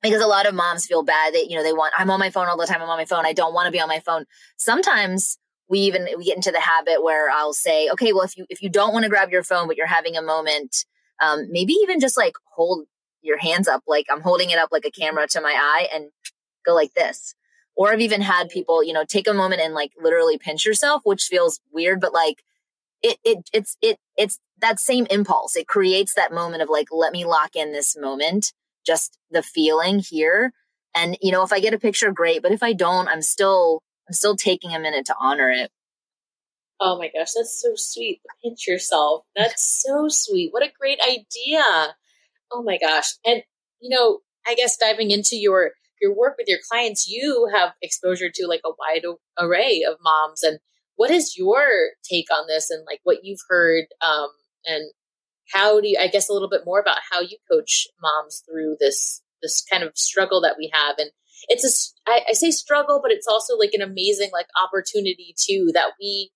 [0.00, 2.30] because a lot of moms feel bad that, you know, they want, I'm on my
[2.30, 2.80] phone all the time.
[2.80, 3.26] I'm on my phone.
[3.26, 4.26] I don't want to be on my phone.
[4.56, 8.46] Sometimes we even we get into the habit where I'll say, okay, well, if you
[8.48, 10.84] if you don't want to grab your phone, but you're having a moment,
[11.20, 12.86] um, maybe even just like hold
[13.22, 16.10] your hands up, like I'm holding it up like a camera to my eye, and
[16.64, 17.34] go like this.
[17.74, 21.02] Or I've even had people, you know, take a moment and like literally pinch yourself,
[21.04, 22.44] which feels weird, but like
[23.02, 25.56] it it it's it it's that same impulse.
[25.56, 28.52] It creates that moment of like, let me lock in this moment,
[28.84, 30.52] just the feeling here.
[30.94, 32.42] And you know, if I get a picture, great.
[32.42, 35.70] But if I don't, I'm still I'm still taking a minute to honor it.
[36.80, 38.20] Oh my gosh, that's so sweet.
[38.42, 39.22] Pinch yourself.
[39.34, 40.52] That's so sweet.
[40.52, 41.96] What a great idea.
[42.52, 43.14] Oh my gosh.
[43.24, 43.42] And
[43.80, 48.30] you know, I guess diving into your your work with your clients, you have exposure
[48.32, 49.04] to like a wide
[49.38, 50.58] array of moms and
[50.96, 54.28] what is your take on this and like what you've heard um
[54.66, 54.90] and
[55.52, 58.76] how do you i guess a little bit more about how you coach moms through
[58.80, 60.96] this this kind of struggle that we have.
[60.98, 61.10] And
[61.48, 65.70] it's a I, I say struggle but it's also like an amazing like opportunity too
[65.74, 66.30] that we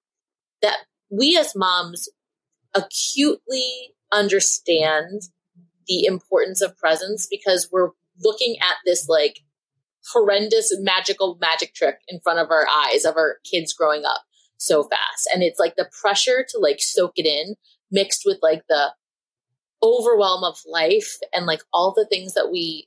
[0.62, 0.78] that
[1.10, 2.08] we as moms
[2.74, 5.22] acutely understand
[5.88, 7.90] the importance of presence because we're
[8.22, 9.40] looking at this like
[10.12, 14.22] horrendous magical magic trick in front of our eyes of our kids growing up
[14.56, 15.28] so fast.
[15.32, 17.54] And it's like the pressure to like soak it in
[17.90, 18.92] mixed with like the
[19.83, 22.87] overwhelm of life and like all the things that we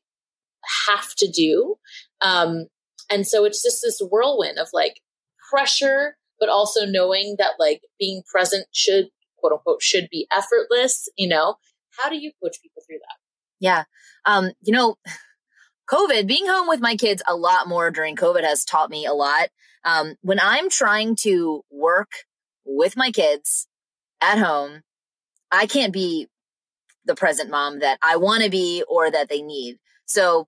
[0.87, 1.75] have to do.
[2.21, 2.67] Um,
[3.09, 5.01] and so it's just this whirlwind of like
[5.49, 11.27] pressure, but also knowing that like being present should quote unquote should be effortless, you
[11.27, 11.55] know?
[11.97, 13.17] How do you coach people through that?
[13.59, 13.83] Yeah.
[14.25, 14.95] Um, you know,
[15.89, 19.13] COVID, being home with my kids a lot more during COVID has taught me a
[19.13, 19.49] lot.
[19.85, 22.11] Um, when I'm trying to work
[22.65, 23.67] with my kids
[24.21, 24.81] at home,
[25.53, 26.27] I can't be
[27.05, 29.77] the present mom that I want to be or that they need.
[30.05, 30.47] So,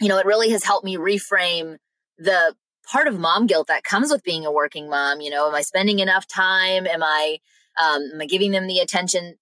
[0.00, 1.78] you know, it really has helped me reframe
[2.18, 2.54] the
[2.90, 5.20] part of mom guilt that comes with being a working mom.
[5.20, 6.86] You know, am I spending enough time?
[6.86, 7.38] Am I,
[7.82, 9.36] um, am I giving them the attention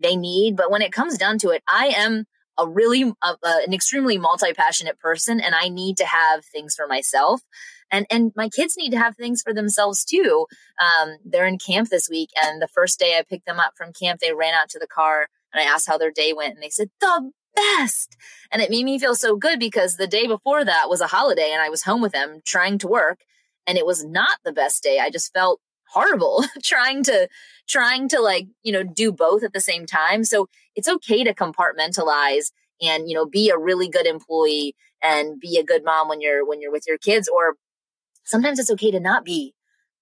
[0.00, 0.56] they need?
[0.56, 4.18] But when it comes down to it, I am a really, uh, uh, an extremely
[4.18, 7.42] multi passionate person and I need to have things for myself
[7.90, 10.46] and and my kids need to have things for themselves too.
[10.80, 13.92] Um, they're in camp this week and the first day i picked them up from
[13.92, 16.62] camp they ran out to the car and i asked how their day went and
[16.62, 18.16] they said the best!
[18.52, 21.50] And it made me feel so good because the day before that was a holiday
[21.52, 23.20] and i was home with them trying to work
[23.68, 24.98] and it was not the best day.
[24.98, 27.28] I just felt horrible trying to
[27.68, 30.24] trying to like you know do both at the same time.
[30.24, 35.58] So it's okay to compartmentalize and you know be a really good employee and be
[35.58, 37.54] a good mom when you're when you're with your kids or
[38.28, 39.54] sometimes it's okay to not be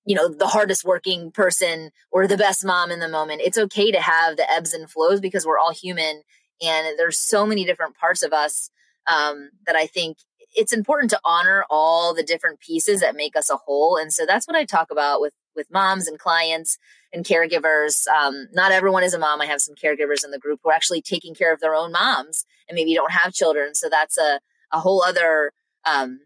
[0.05, 3.43] you know the hardest working person or the best mom in the moment.
[3.45, 6.23] It's okay to have the ebbs and flows because we're all human
[6.63, 8.71] and there's so many different parts of us
[9.07, 10.19] um, that i think
[10.57, 13.97] it's important to honor all the different pieces that make us a whole.
[13.97, 16.79] And so that's what i talk about with with moms and clients
[17.13, 18.07] and caregivers.
[18.09, 19.41] Um, not everyone is a mom.
[19.41, 21.93] I have some caregivers in the group who are actually taking care of their own
[21.93, 23.75] moms and maybe don't have children.
[23.75, 25.53] So that's a, a whole other
[25.87, 26.21] um,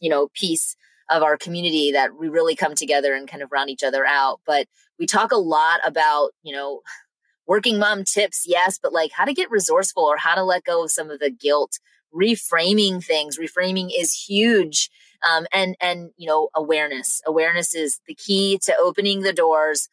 [0.00, 0.76] you know piece
[1.10, 4.40] of our community that we really come together and kind of round each other out.
[4.46, 4.66] But
[4.98, 6.80] we talk a lot about, you know,
[7.46, 10.84] working mom tips, yes, but like how to get resourceful or how to let go
[10.84, 11.78] of some of the guilt,
[12.14, 13.38] reframing things.
[13.38, 14.90] Reframing is huge.
[15.28, 17.20] Um, and, and, you know, awareness.
[17.26, 19.88] Awareness is the key to opening the doors.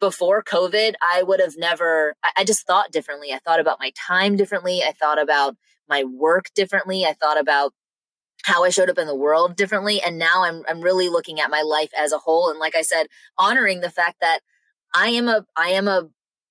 [0.00, 3.32] Before COVID, I would have never, I, I just thought differently.
[3.32, 4.82] I thought about my time differently.
[4.82, 5.56] I thought about
[5.88, 7.04] my work differently.
[7.04, 7.72] I thought about
[8.44, 10.00] how I showed up in the world differently.
[10.00, 12.50] And now I'm, I'm really looking at my life as a whole.
[12.50, 14.40] And like I said, honoring the fact that
[14.94, 16.08] I am a, I am a,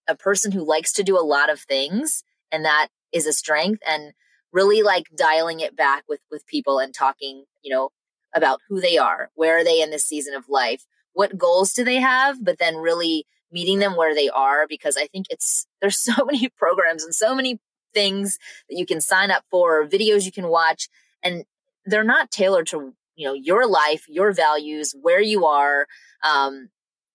[0.08, 3.82] a person who likes to do a lot of things and that is a strength
[3.88, 4.14] and
[4.52, 7.90] really like dialing it back with, with people and talking, you know,
[8.36, 11.84] about who they are, where are they in this season of life, what goals do
[11.84, 16.00] they have, but then really meeting them where they are because I think it's, there's
[16.00, 17.60] so many programs and so many
[17.94, 18.38] things
[18.70, 20.90] that you can sign up for, videos you can watch.
[21.24, 21.46] And
[21.88, 25.88] they're not tailored to you know your life your values where you are
[26.24, 26.70] um,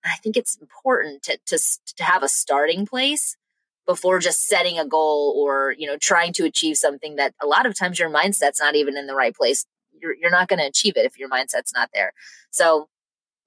[0.05, 1.59] i think it's important to, to
[1.97, 3.37] to have a starting place
[3.87, 7.67] before just setting a goal or you know trying to achieve something that a lot
[7.67, 9.65] of times your mindset's not even in the right place.
[10.01, 12.13] You're, you're not going to achieve it if your mindset's not there.
[12.51, 12.89] So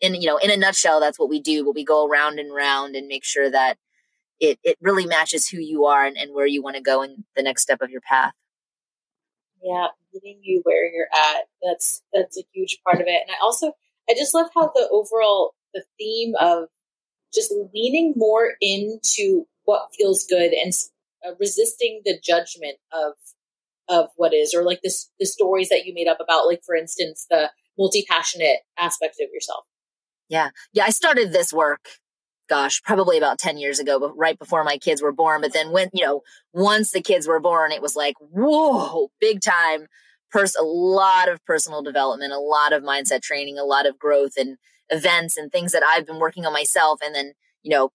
[0.02, 2.54] in you know in a nutshell that's what we do but we go around and
[2.54, 3.78] round and make sure that
[4.42, 7.24] it it really matches who you are and, and where you want to go in
[7.36, 8.34] the next step of your path
[9.66, 11.46] yeah, meeting you where you're at.
[11.64, 13.22] That's that's a huge part of it.
[13.28, 13.74] And I also
[14.10, 16.66] I just love how the overall the theme of
[17.34, 20.72] just leaning more into what feels good and
[21.28, 23.14] uh, resisting the judgment of
[23.90, 26.76] of what is or like this the stories that you made up about like for
[26.76, 29.66] instance the multi-passionate aspect of yourself
[30.30, 30.50] Yeah.
[30.74, 30.86] Yeah.
[30.86, 31.90] I started this work,
[32.48, 35.42] gosh, probably about 10 years ago, but right before my kids were born.
[35.42, 36.22] But then when, you know,
[36.54, 39.88] once the kids were born, it was like, whoa, big time.
[40.32, 44.34] Pers- a lot of personal development, a lot of mindset training, a lot of growth
[44.38, 44.58] and
[44.90, 47.00] events and things that I've been working on myself.
[47.04, 47.92] And then, you know,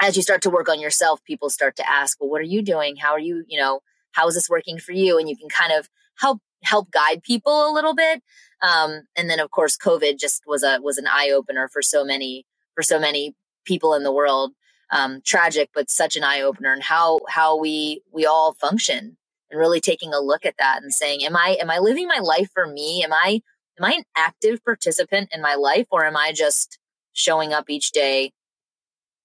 [0.00, 2.62] as you start to work on yourself, people start to ask, well, what are you
[2.62, 2.96] doing?
[2.96, 3.80] How are you, you know,
[4.12, 5.18] how is this working for you?
[5.18, 5.88] And you can kind of
[6.18, 8.22] help help guide people a little bit.
[8.62, 12.04] Um, and then of course, COVID just was a was an eye opener for so
[12.04, 13.34] many for so many
[13.68, 14.52] people in the world.
[14.90, 19.18] Um, tragic, but such an eye opener, and how how we we all function,
[19.50, 22.20] and really taking a look at that and saying, am I am I living my
[22.20, 23.04] life for me?
[23.04, 23.42] Am I
[23.78, 26.78] am I an active participant in my life, or am I just
[27.12, 28.32] showing up each day,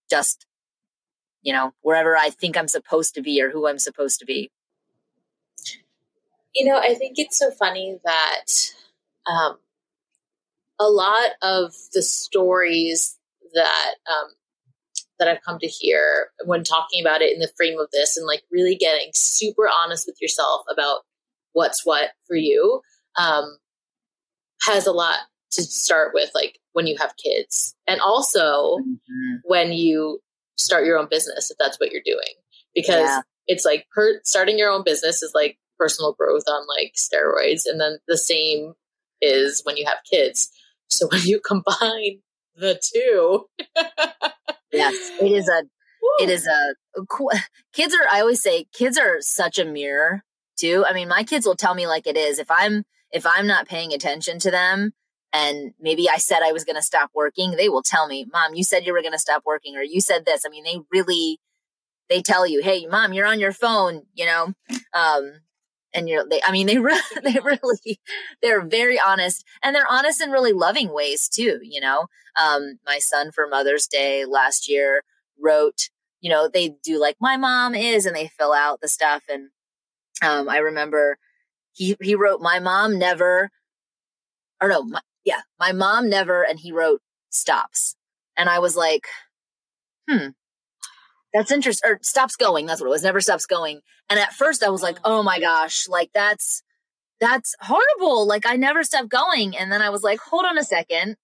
[0.09, 0.45] just
[1.43, 4.51] you know wherever I think I'm supposed to be or who I'm supposed to be?
[6.53, 8.45] You know, I think it's so funny that
[9.25, 9.57] um,
[10.79, 13.17] a lot of the stories
[13.53, 14.31] that um,
[15.19, 18.27] that I've come to hear when talking about it in the frame of this, and
[18.27, 21.01] like really getting super honest with yourself about
[21.53, 22.81] what's what for you,
[23.17, 23.57] um,
[24.63, 25.17] has a lot
[25.51, 29.35] to start with, like when you have kids, and also mm-hmm.
[29.43, 30.19] when you
[30.57, 32.35] start your own business, if that's what you're doing,
[32.73, 33.21] because yeah.
[33.47, 37.63] it's like per- starting your own business is like personal growth on like steroids.
[37.65, 38.73] And then the same
[39.21, 40.49] is when you have kids.
[40.87, 42.21] So when you combine
[42.55, 43.45] the two.
[44.71, 45.63] yes, it is a,
[46.21, 46.75] it is a,
[47.73, 50.23] kids are, I always say kids are such a mirror
[50.57, 50.85] too.
[50.87, 52.39] I mean, my kids will tell me like it is.
[52.39, 54.93] If I'm, if I'm not paying attention to them,
[55.33, 58.53] and maybe I said I was going to stop working, they will tell me, Mom,
[58.53, 60.43] you said you were going to stop working, or you said this.
[60.45, 61.39] I mean, they really,
[62.07, 64.53] they tell you, Hey, mom, you're on your phone, you know?
[64.93, 65.39] Um,
[65.93, 67.99] and you're they i mean they really they really
[68.41, 72.07] they're very honest and they're honest in really loving ways too you know?
[72.41, 75.03] Um my son for mother's day last year
[75.39, 75.89] wrote
[76.21, 79.49] you know they do like my mom is and they fill out the stuff and
[80.23, 81.17] um i remember
[81.73, 83.49] he he wrote my mom never
[84.61, 87.95] or no my, yeah my mom never and he wrote stops
[88.37, 89.05] and i was like
[90.09, 90.29] hmm
[91.33, 93.81] that's interesting or stops going that's what it was never stops going
[94.13, 96.61] and at first i was like oh my gosh like that's
[97.23, 98.27] that's horrible.
[98.27, 99.55] Like i never stopped going.
[99.55, 101.15] And then i was like hold on a second.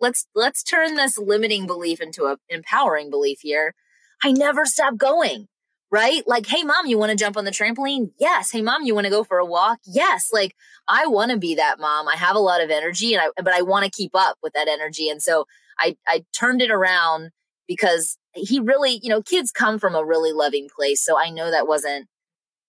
[0.00, 3.74] Let's let's turn this limiting belief into a empowering belief here.
[4.22, 5.46] I never stop going
[5.92, 6.22] right?
[6.26, 8.10] Like hey mom you want to jump on the trampoline?
[8.18, 8.50] Yes.
[8.50, 9.78] Hey mom you want to go for a walk?
[9.86, 10.30] Yes.
[10.32, 10.54] Like
[10.88, 12.08] i want to be that mom.
[12.08, 14.52] I have a lot of energy and i but i want to keep up with
[14.54, 15.08] that energy.
[15.08, 15.46] And so
[15.78, 17.30] i i turned it around
[17.68, 21.02] because he really, you know, kids come from a really loving place.
[21.02, 22.08] So I know that wasn't,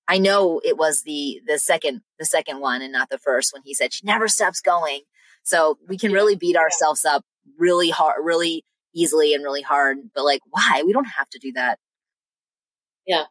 [0.08, 3.62] I know it was the, the second, the second one and not the first when
[3.64, 5.02] he said she never stops going.
[5.44, 7.24] So we can really beat ourselves up
[7.58, 9.98] really hard, really easily and really hard.
[10.14, 10.84] But like, why?
[10.86, 11.80] We don't have to do that.
[13.08, 13.24] Yeah.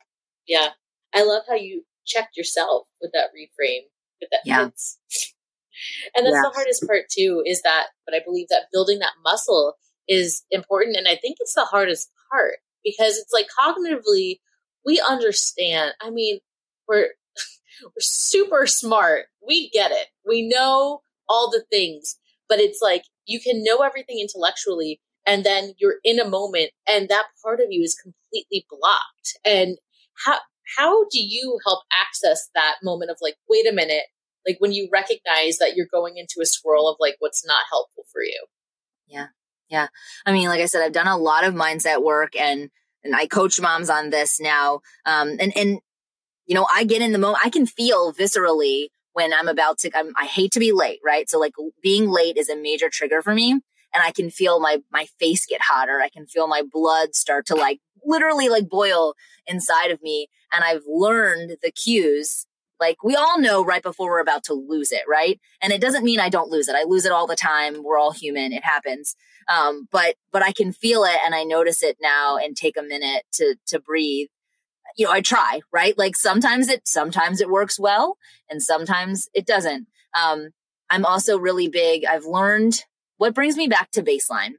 [0.46, 0.68] Yeah.
[1.14, 3.84] I love how you checked yourself with that reframe
[4.20, 4.60] with that yeah.
[4.62, 6.42] and that's yeah.
[6.42, 9.74] the hardest part too, is that, but I believe that building that muscle
[10.08, 10.96] is important.
[10.96, 12.10] And I think it's the hardest
[12.84, 14.40] because it's like cognitively,
[14.84, 15.92] we understand.
[16.00, 16.40] I mean,
[16.88, 17.08] we're,
[17.82, 19.26] we're super smart.
[19.46, 20.08] We get it.
[20.26, 22.16] We know all the things,
[22.48, 27.08] but it's like you can know everything intellectually and then you're in a moment and
[27.08, 29.38] that part of you is completely blocked.
[29.44, 29.78] And
[30.24, 30.38] how,
[30.76, 34.04] how do you help access that moment of like, wait a minute,
[34.46, 38.04] like when you recognize that you're going into a swirl of like what's not helpful
[38.12, 38.46] for you?
[39.06, 39.26] Yeah.
[39.70, 39.86] Yeah.
[40.26, 42.70] I mean, like I said, I've done a lot of mindset work and,
[43.04, 44.80] and I coach moms on this now.
[45.06, 45.78] Um, and, and,
[46.46, 49.90] you know, I get in the moment, I can feel viscerally when I'm about to,
[49.96, 51.30] I'm, I hate to be late, right?
[51.30, 51.52] So like
[51.82, 53.52] being late is a major trigger for me.
[53.52, 56.00] And I can feel my, my face get hotter.
[56.00, 59.14] I can feel my blood start to like literally like boil
[59.46, 60.28] inside of me.
[60.52, 62.46] And I've learned the cues
[62.80, 65.38] like we all know right before we're about to lose it, right?
[65.60, 66.74] And it doesn't mean I don't lose it.
[66.74, 67.82] I lose it all the time.
[67.82, 68.52] We're all human.
[68.52, 69.14] It happens.
[69.48, 72.82] Um, but, but I can feel it and I notice it now and take a
[72.82, 74.28] minute to, to breathe.
[74.96, 75.96] You know, I try, right?
[75.96, 78.16] Like sometimes it, sometimes it works well
[78.48, 79.86] and sometimes it doesn't.
[80.20, 80.50] Um,
[80.88, 82.04] I'm also really big.
[82.04, 82.84] I've learned
[83.18, 84.54] what brings me back to baseline.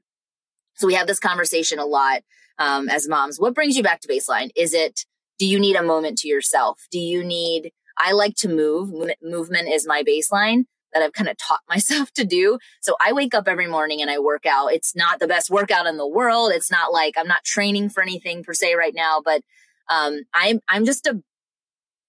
[0.76, 2.22] So we have this conversation a lot,
[2.58, 3.40] um, as moms.
[3.40, 4.52] What brings you back to baseline?
[4.56, 5.06] Is it,
[5.38, 6.80] do you need a moment to yourself?
[6.92, 8.92] Do you need, I like to move.
[9.22, 12.60] Movement is my baseline that I've kind of taught myself to do.
[12.82, 14.74] So I wake up every morning and I work out.
[14.74, 16.52] It's not the best workout in the world.
[16.54, 19.42] It's not like I'm not training for anything per se right now, but
[19.90, 21.22] um, I'm I'm just a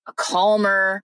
[0.09, 1.03] a calmer,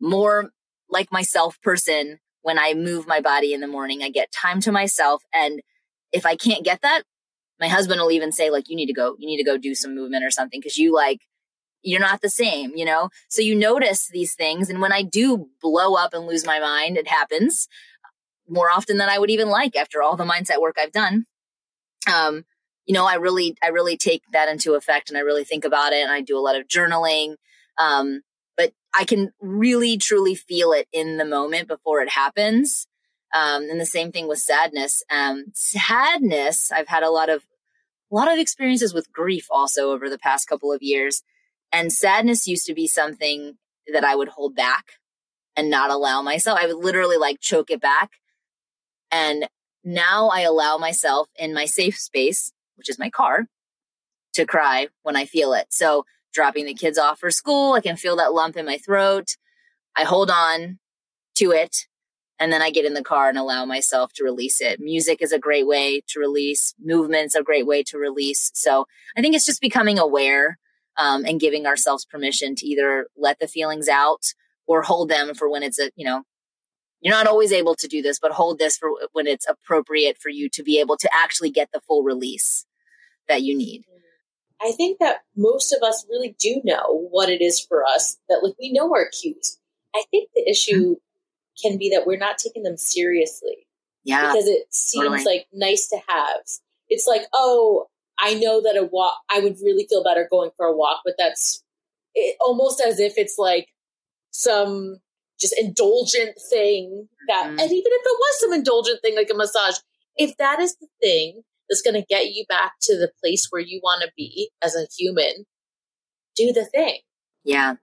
[0.00, 0.50] more
[0.88, 4.02] like myself person when I move my body in the morning.
[4.02, 5.62] I get time to myself and
[6.12, 7.02] if I can't get that,
[7.60, 9.74] my husband will even say like, you need to go, you need to go do
[9.74, 10.60] some movement or something.
[10.60, 11.20] Cause you like,
[11.82, 13.10] you're not the same, you know?
[13.28, 14.68] So you notice these things.
[14.68, 17.68] And when I do blow up and lose my mind, it happens
[18.48, 21.26] more often than I would even like after all the mindset work I've done.
[22.12, 22.44] Um,
[22.86, 25.92] you know, I really, I really take that into effect and I really think about
[25.92, 27.36] it and I do a lot of journaling.
[27.78, 28.22] Um,
[28.56, 32.88] but I can really truly feel it in the moment before it happens.
[33.32, 35.04] Um, and the same thing with sadness.
[35.10, 37.44] Um, sadness, I've had a lot of,
[38.10, 41.22] a lot of experiences with grief also over the past couple of years.
[41.72, 43.56] And sadness used to be something
[43.92, 44.84] that I would hold back
[45.56, 46.58] and not allow myself.
[46.60, 48.10] I would literally like choke it back.
[49.10, 49.48] And
[49.84, 53.46] now I allow myself in my safe space, which is my car,
[54.34, 55.66] to cry when I feel it.
[55.70, 59.36] So dropping the kids off for school, I can feel that lump in my throat.
[59.96, 60.78] I hold on
[61.36, 61.86] to it
[62.38, 64.80] and then I get in the car and allow myself to release it.
[64.80, 66.74] Music is a great way to release.
[66.82, 68.50] Movement's a great way to release.
[68.54, 70.58] So I think it's just becoming aware
[70.96, 74.34] um, and giving ourselves permission to either let the feelings out
[74.66, 76.22] or hold them for when it's a, you know,
[77.00, 80.28] you're not always able to do this, but hold this for when it's appropriate for
[80.28, 82.66] you to be able to actually get the full release
[83.28, 83.84] that you need.
[84.62, 88.40] I think that most of us really do know what it is for us, that
[88.42, 89.58] like we know our cues.
[89.94, 90.96] I think the issue
[91.62, 93.66] can be that we're not taking them seriously.
[94.04, 94.32] Yeah.
[94.32, 95.24] Because it seems totally.
[95.24, 96.40] like nice to have.
[96.88, 97.86] It's like, oh,
[98.20, 101.14] I know that a walk, I would really feel better going for a walk, but
[101.18, 101.62] that's
[102.14, 103.68] it, almost as if it's like
[104.30, 104.98] some
[105.40, 107.50] just indulgent thing that, mm.
[107.50, 109.76] and even if it was some indulgent thing like a massage,
[110.16, 113.62] if that is the thing that's going to get you back to the place where
[113.62, 115.46] you want to be as a human,
[116.36, 116.98] do the thing.
[117.44, 117.76] Yeah.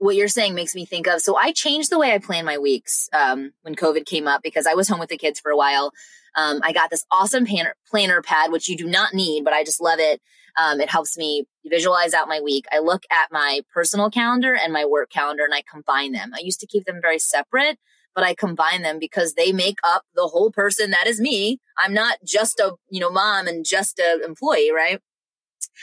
[0.00, 2.56] What you're saying makes me think of so I changed the way I plan my
[2.56, 5.56] weeks um, when COVID came up because I was home with the kids for a
[5.56, 5.92] while.
[6.34, 9.62] Um, I got this awesome planner, planner pad, which you do not need, but I
[9.62, 10.22] just love it.
[10.58, 12.64] Um, it helps me visualize out my week.
[12.72, 16.32] I look at my personal calendar and my work calendar and I combine them.
[16.34, 17.78] I used to keep them very separate,
[18.14, 21.60] but I combine them because they make up the whole person that is me.
[21.76, 24.98] I'm not just a, you know, mom and just a employee, right?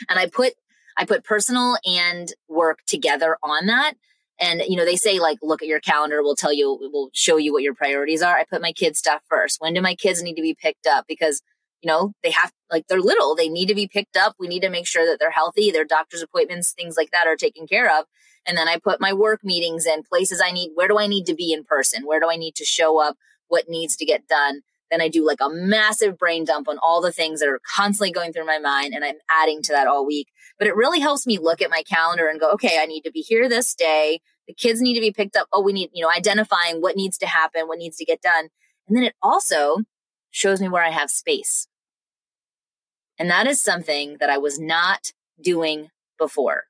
[0.10, 0.54] And I put,
[0.98, 3.94] I put personal and work together on that.
[4.40, 6.22] And, you know, they say like, look at your calendar.
[6.22, 8.36] We'll tell you, we'll show you what your priorities are.
[8.36, 9.60] I put my kids stuff first.
[9.60, 11.06] When do my kids need to be picked up?
[11.08, 11.42] Because,
[11.82, 13.36] you know, they have, like, they're little.
[13.36, 14.36] They need to be picked up.
[14.40, 15.72] We need to make sure that they're healthy.
[15.72, 18.06] Their doctor's appointments, things like that are taken care of.
[18.46, 20.72] And then I put my work meetings in places I need.
[20.76, 22.06] Where do I need to be in person?
[22.06, 23.18] Where do I need to show up?
[23.48, 24.62] What needs to get done?
[24.90, 28.12] Then I do like a massive brain dump on all the things that are constantly
[28.12, 28.94] going through my mind.
[28.94, 30.28] And I'm adding to that all week.
[30.58, 33.12] But it really helps me look at my calendar and go, okay, I need to
[33.12, 34.22] be here this day.
[34.48, 35.48] The kids need to be picked up.
[35.52, 38.48] Oh, we need, you know, identifying what needs to happen, what needs to get done.
[38.88, 39.80] And then it also
[40.32, 41.68] shows me where I have space.
[43.20, 45.12] And that is something that I was not
[45.42, 46.66] doing before.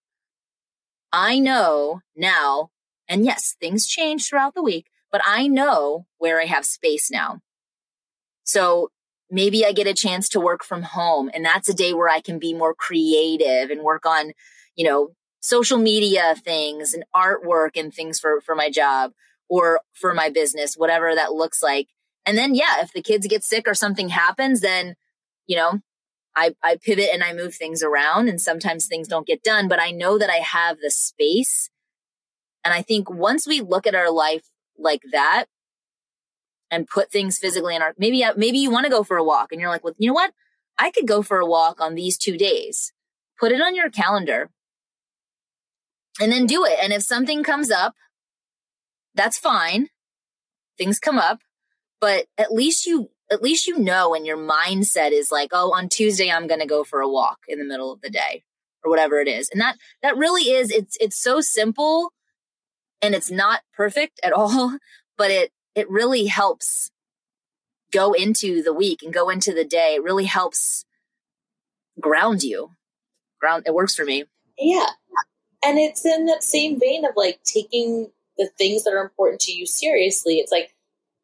[1.11, 2.69] I know now,
[3.07, 7.39] and yes, things change throughout the week, but I know where I have space now.
[8.47, 8.89] So
[9.29, 12.21] maybe I get a chance to work from home and that's a day where I
[12.21, 14.31] can be more creative and work on,
[14.75, 15.09] you know,
[15.41, 19.11] social media things and artwork and things for, for my job
[19.49, 21.89] or for my business, whatever that looks like.
[22.25, 24.95] And then, yeah, if the kids get sick or something happens, then,
[25.45, 25.81] you know,
[26.33, 29.81] I, I pivot and I move things around and sometimes things don't get done, but
[29.81, 31.69] I know that I have the space.
[32.63, 34.45] And I think once we look at our life
[34.77, 35.45] like that
[36.69, 39.23] and put things physically in our, maybe, uh, maybe you want to go for a
[39.23, 40.33] walk and you're like, well, you know what?
[40.77, 42.93] I could go for a walk on these two days.
[43.39, 44.49] Put it on your calendar
[46.19, 46.77] and then do it.
[46.81, 47.95] And if something comes up,
[49.15, 49.87] that's fine.
[50.77, 51.39] Things come up,
[51.99, 55.89] but at least you, at least you know, and your mindset is like, oh, on
[55.89, 58.43] Tuesday, I'm going to go for a walk in the middle of the day
[58.83, 59.49] or whatever it is.
[59.51, 62.13] And that, that really is, it's, it's so simple
[63.01, 64.77] and it's not perfect at all,
[65.17, 66.89] but it, it really helps
[67.93, 69.93] go into the week and go into the day.
[69.93, 70.83] It really helps
[72.01, 72.71] ground you.
[73.39, 74.23] Ground, it works for me.
[74.57, 74.87] Yeah.
[75.63, 78.09] And it's in that same vein of like taking
[78.39, 80.39] the things that are important to you seriously.
[80.39, 80.73] It's like,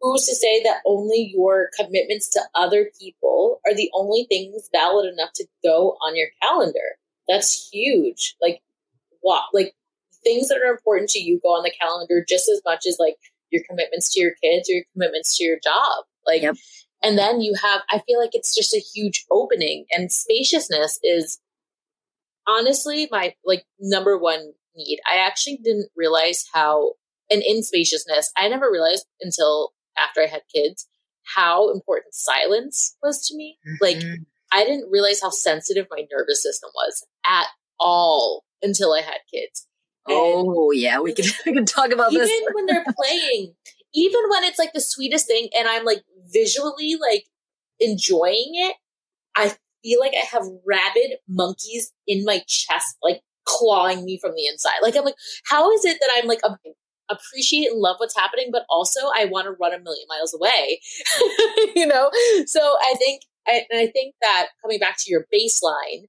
[0.01, 5.11] who's to say that only your commitments to other people are the only things valid
[5.11, 6.97] enough to go on your calendar?
[7.27, 8.35] That's huge.
[8.39, 8.61] Like,
[9.21, 9.45] what?
[9.51, 9.73] Like,
[10.23, 13.17] things that are important to you go on the calendar just as much as like
[13.53, 16.05] your commitments to your kids or your commitments to your job.
[16.25, 16.55] Like, yep.
[17.01, 21.39] and then you have, I feel like it's just a huge opening and spaciousness is
[22.47, 24.99] honestly my like number one need.
[25.09, 26.93] I actually didn't realize how
[27.29, 30.87] and in spaciousness, I never realized until after I had kids
[31.35, 33.57] how important silence was to me.
[33.65, 33.75] Mm-hmm.
[33.81, 34.03] Like
[34.51, 37.47] I didn't realize how sensitive my nervous system was at
[37.79, 39.67] all until I had kids.
[40.07, 42.31] And oh yeah, we can we can talk about even this.
[42.31, 43.53] Even when they're playing,
[43.93, 47.25] even when it's like the sweetest thing and I'm like visually like
[47.79, 48.75] enjoying it,
[49.35, 54.47] I feel like I have rabid monkeys in my chest, like clawing me from the
[54.47, 54.79] inside.
[54.81, 56.41] Like I'm like, how is it that I'm like
[57.09, 60.79] appreciate and love what's happening, but also I want to run a million miles away,
[61.75, 62.09] you know?
[62.45, 66.05] So I think, I, and I think that coming back to your baseline,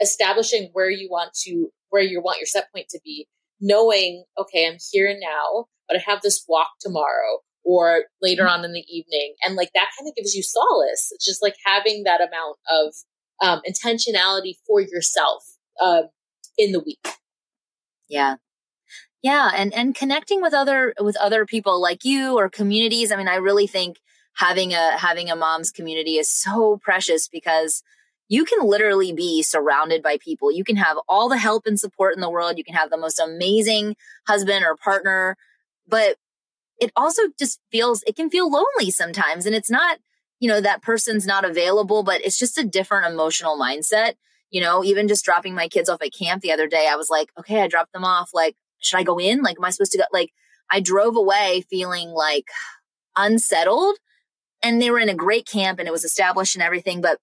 [0.00, 3.26] establishing where you want to, where you want your set point to be,
[3.58, 8.60] knowing, okay, I'm here now, but I have this walk tomorrow or later mm-hmm.
[8.60, 9.34] on in the evening.
[9.42, 11.08] And like that kind of gives you solace.
[11.12, 12.94] It's just like having that amount of
[13.42, 15.42] um, intentionality for yourself
[15.82, 16.02] uh,
[16.58, 17.08] in the week.
[18.10, 18.36] Yeah.
[19.22, 19.50] Yeah.
[19.56, 23.10] And, and connecting with other, with other people like you or communities.
[23.10, 23.96] I mean, I really think
[24.34, 27.82] having a, having a mom's community is so precious because
[28.28, 30.50] you can literally be surrounded by people.
[30.50, 32.58] You can have all the help and support in the world.
[32.58, 33.96] You can have the most amazing
[34.26, 35.36] husband or partner,
[35.86, 36.16] but
[36.80, 39.46] it also just feels, it can feel lonely sometimes.
[39.46, 39.98] And it's not,
[40.40, 44.14] you know, that person's not available, but it's just a different emotional mindset.
[44.50, 47.10] You know, even just dropping my kids off at camp the other day, I was
[47.10, 48.30] like, okay, I dropped them off.
[48.32, 49.42] Like, should I go in?
[49.42, 50.04] Like, am I supposed to go?
[50.12, 50.30] Like,
[50.70, 52.48] I drove away feeling like
[53.16, 53.96] unsettled
[54.62, 57.00] and they were in a great camp and it was established and everything.
[57.00, 57.18] But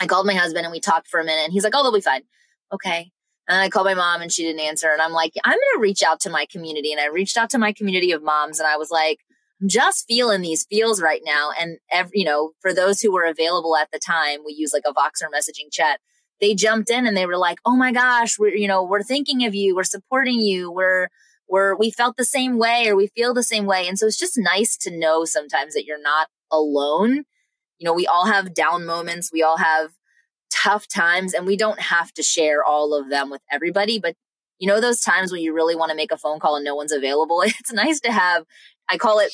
[0.00, 1.92] I called my husband and we talked for a minute and he's like, oh, they'll
[1.92, 2.22] be fine.
[2.72, 3.12] Okay.
[3.48, 4.88] And I called my mom and she didn't answer.
[4.90, 6.92] And I'm like, I'm going to reach out to my community.
[6.92, 9.18] And I reached out to my community of moms and I was like,
[9.60, 11.50] I'm just feeling these feels right now.
[11.60, 14.84] And every, you know, for those who were available at the time, we use like
[14.86, 16.00] a Voxer messaging chat.
[16.40, 19.44] They jumped in and they were like, Oh my gosh, we're, you know, we're thinking
[19.44, 19.76] of you.
[19.76, 20.70] We're supporting you.
[20.70, 21.08] We're,
[21.46, 23.86] we're, we felt the same way or we feel the same way.
[23.86, 27.24] And so it's just nice to know sometimes that you're not alone.
[27.80, 29.32] You know, we all have down moments.
[29.32, 29.90] We all have
[30.50, 33.98] tough times and we don't have to share all of them with everybody.
[33.98, 34.14] But
[34.60, 36.74] you know, those times when you really want to make a phone call and no
[36.74, 38.44] one's available, it's nice to have,
[38.88, 39.32] I call it,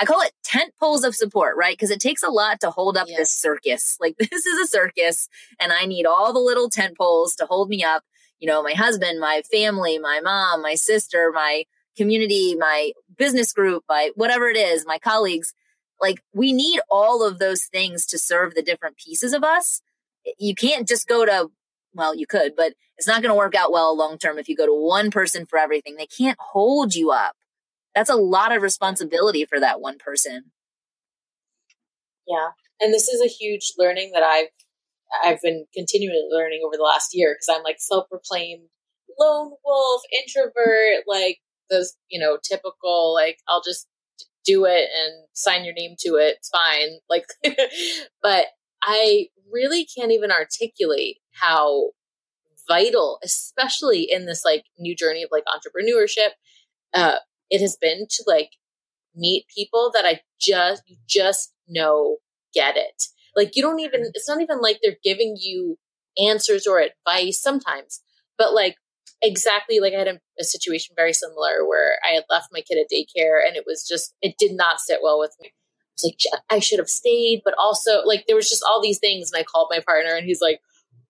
[0.00, 1.74] I call it tent poles of support, right?
[1.74, 3.18] Because it takes a lot to hold up yes.
[3.18, 3.98] this circus.
[4.00, 5.28] Like this is a circus
[5.60, 8.02] and I need all the little tent poles to hold me up.
[8.40, 11.64] You know, my husband, my family, my mom, my sister, my
[11.96, 15.54] community, my business group, my whatever it is, my colleagues.
[16.02, 19.80] Like we need all of those things to serve the different pieces of us
[20.38, 21.48] you can't just go to
[21.94, 24.56] well, you could, but it's not going to work out well long term if you
[24.56, 25.96] go to one person for everything.
[25.96, 27.36] They can't hold you up.
[27.94, 30.52] That's a lot of responsibility for that one person.
[32.26, 32.48] Yeah.
[32.80, 34.48] And this is a huge learning that I've
[35.22, 38.68] I've been continually learning over the last year because I'm like self-proclaimed
[39.20, 43.86] lone wolf, introvert, like those, you know, typical like I'll just
[44.44, 46.36] do it and sign your name to it.
[46.38, 46.98] It's fine.
[47.08, 47.26] Like
[48.22, 48.46] but
[48.82, 51.90] I really can't even articulate how
[52.68, 56.30] vital, especially in this like new journey of like entrepreneurship,
[56.94, 57.16] uh,
[57.50, 58.50] it has been to like
[59.14, 62.16] meet people that I just, you just know
[62.54, 63.04] get it.
[63.36, 65.78] Like you don't even, it's not even like they're giving you
[66.22, 68.02] answers or advice sometimes,
[68.38, 68.76] but like
[69.22, 72.78] exactly like I had a, a situation very similar where I had left my kid
[72.78, 75.52] at daycare and it was just, it did not sit well with me
[75.92, 78.98] I was like, I should have stayed, but also like there was just all these
[78.98, 79.30] things.
[79.30, 80.60] And I called my partner and he's like,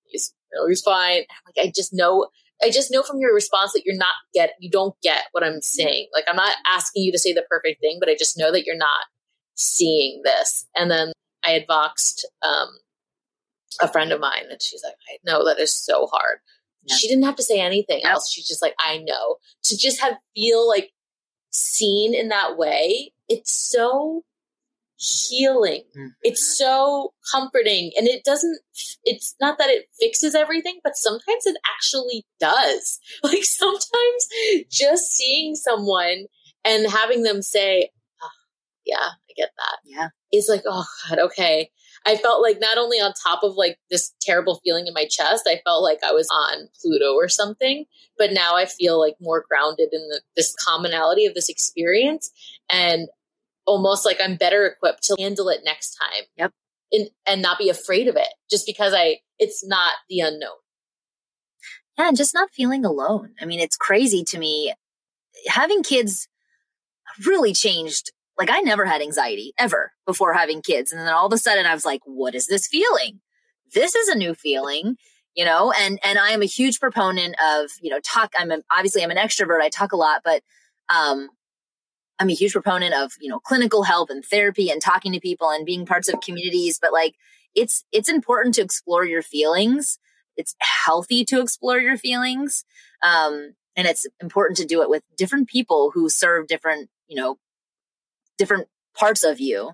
[0.07, 1.19] he's, you know, he's fine.
[1.21, 2.29] I'm like, I just know,
[2.63, 5.63] I just know from your response that you're not get, you don't get what I'm
[5.63, 6.09] saying.
[6.13, 8.65] Like, I'm not asking you to say the perfect thing, but I just know that
[8.67, 9.07] you're not
[9.55, 10.67] seeing this.
[10.77, 11.13] And then
[11.45, 12.69] I had voxed, um,
[13.81, 16.39] a friend of mine and she's like, I know that is so hard.
[16.85, 16.97] Yeah.
[16.97, 18.31] She didn't have to say anything else.
[18.31, 19.37] She's just like, I know.
[19.65, 20.91] To just have feel like
[21.51, 24.25] seen in that way, it's so
[25.03, 25.83] healing.
[25.97, 26.07] Mm-hmm.
[26.23, 27.91] It's so comforting.
[27.97, 28.59] And it doesn't,
[29.05, 33.01] it's not that it fixes everything, but sometimes it actually does.
[33.25, 34.27] Like sometimes
[34.71, 36.27] just seeing someone
[36.65, 37.91] and having them say,
[38.23, 38.29] oh,
[38.85, 39.79] yeah, I get that.
[39.85, 40.09] Yeah.
[40.33, 41.71] Is like, oh God, okay.
[42.07, 45.45] I felt like not only on top of like this terrible feeling in my chest,
[45.47, 47.85] I felt like I was on Pluto or something,
[48.19, 52.31] but now I feel like more grounded in the, this commonality of this experience.
[52.71, 53.09] And
[53.67, 56.25] almost like I'm better equipped to handle it next time.
[56.37, 56.53] Yep.
[56.93, 60.51] And, and not be afraid of it just because I, it's not the unknown.
[61.97, 62.09] Yeah.
[62.09, 63.35] And just not feeling alone.
[63.41, 64.75] I mean, it's crazy to me.
[65.47, 66.29] Having kids
[67.27, 68.13] really changed.
[68.43, 70.93] Like I never had anxiety ever before having kids.
[70.93, 73.21] And then all of a sudden I was like, what is this feeling?
[73.73, 74.97] This is a new feeling
[75.35, 78.59] you know and and i am a huge proponent of you know talk i'm a,
[78.71, 80.43] obviously i'm an extrovert i talk a lot but
[80.95, 81.31] um
[82.23, 85.51] I'm a huge proponent of, you know, clinical help and therapy and talking to people
[85.51, 87.17] and being parts of communities, but like
[87.57, 89.99] it's it's important to explore your feelings.
[90.37, 92.65] It's healthy to explore your feelings.
[93.03, 97.39] Um, and it's important to do it with different people who serve different, you know,
[98.39, 99.73] different parts of you.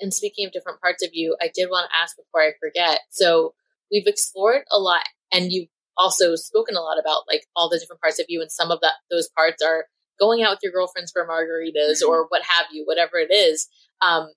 [0.00, 3.00] And speaking of different parts of you, I did want to ask before I forget.
[3.10, 3.54] So
[3.90, 8.02] we've explored a lot and you've also spoken a lot about like all the different
[8.02, 9.86] parts of you and some of that those parts are
[10.20, 12.10] going out with your girlfriends for margaritas mm-hmm.
[12.10, 13.68] or what have you, whatever it is.
[14.02, 14.28] Um,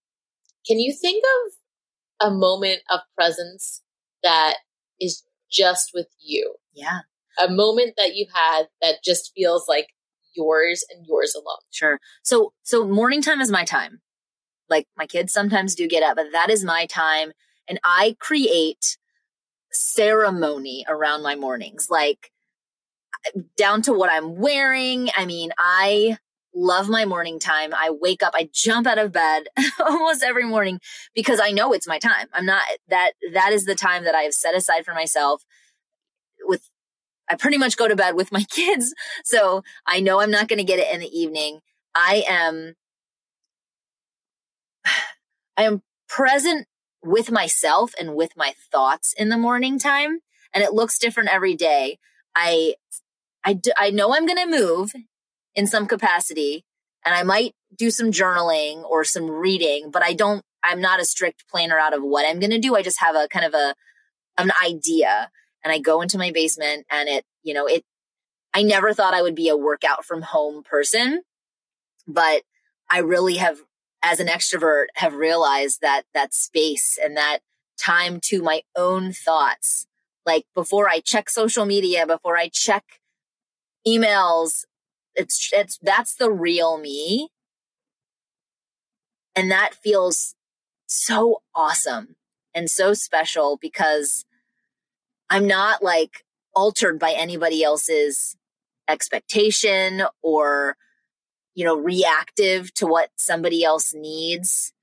[0.65, 1.23] can you think
[2.21, 3.81] of a moment of presence
[4.23, 4.57] that
[4.99, 6.55] is just with you?
[6.73, 6.99] Yeah.
[7.41, 9.87] A moment that you had that just feels like
[10.33, 11.57] yours and yours alone.
[11.71, 11.99] Sure.
[12.23, 14.01] So, so morning time is my time.
[14.69, 17.31] Like my kids sometimes do get up, but that is my time.
[17.67, 18.97] And I create
[19.71, 21.87] ceremony around my mornings.
[21.89, 22.31] Like
[23.57, 25.09] down to what I'm wearing.
[25.15, 26.17] I mean, I
[26.53, 27.73] love my morning time.
[27.73, 29.43] I wake up, I jump out of bed
[29.79, 30.79] almost every morning
[31.13, 32.27] because I know it's my time.
[32.33, 35.43] I'm not that that is the time that I have set aside for myself
[36.43, 36.69] with
[37.29, 38.93] I pretty much go to bed with my kids.
[39.23, 41.59] So I know I'm not going to get it in the evening.
[41.95, 42.75] I am
[45.57, 46.67] I am present
[47.03, 50.19] with myself and with my thoughts in the morning time
[50.53, 51.99] and it looks different every day.
[52.35, 52.75] I,
[53.43, 54.91] I, do, I know I'm going to move
[55.55, 56.65] in some capacity
[57.05, 61.05] and I might do some journaling or some reading, but I don't, I'm not a
[61.05, 62.75] strict planner out of what I'm going to do.
[62.75, 63.75] I just have a kind of a,
[64.37, 65.29] an idea
[65.63, 67.83] and I go into my basement and it, you know, it,
[68.53, 71.21] I never thought I would be a workout from home person,
[72.07, 72.41] but
[72.89, 73.59] I really have,
[74.01, 77.39] as an extrovert, have realized that that space and that
[77.79, 79.85] time to my own thoughts.
[80.25, 82.83] Like before I check social media, before I check
[83.87, 84.65] emails
[85.15, 87.29] it's it's that's the real me
[89.35, 90.35] and that feels
[90.87, 92.15] so awesome
[92.53, 94.25] and so special because
[95.29, 96.23] i'm not like
[96.55, 98.35] altered by anybody else's
[98.87, 100.75] expectation or
[101.55, 104.73] you know reactive to what somebody else needs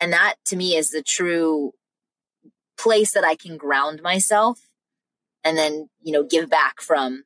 [0.00, 1.72] and that to me is the true
[2.78, 4.60] place that i can ground myself
[5.44, 7.24] and then you know give back from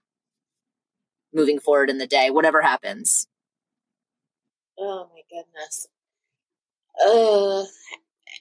[1.34, 3.26] moving forward in the day, whatever happens.
[4.78, 5.88] Oh my goodness.
[7.04, 7.64] Uh,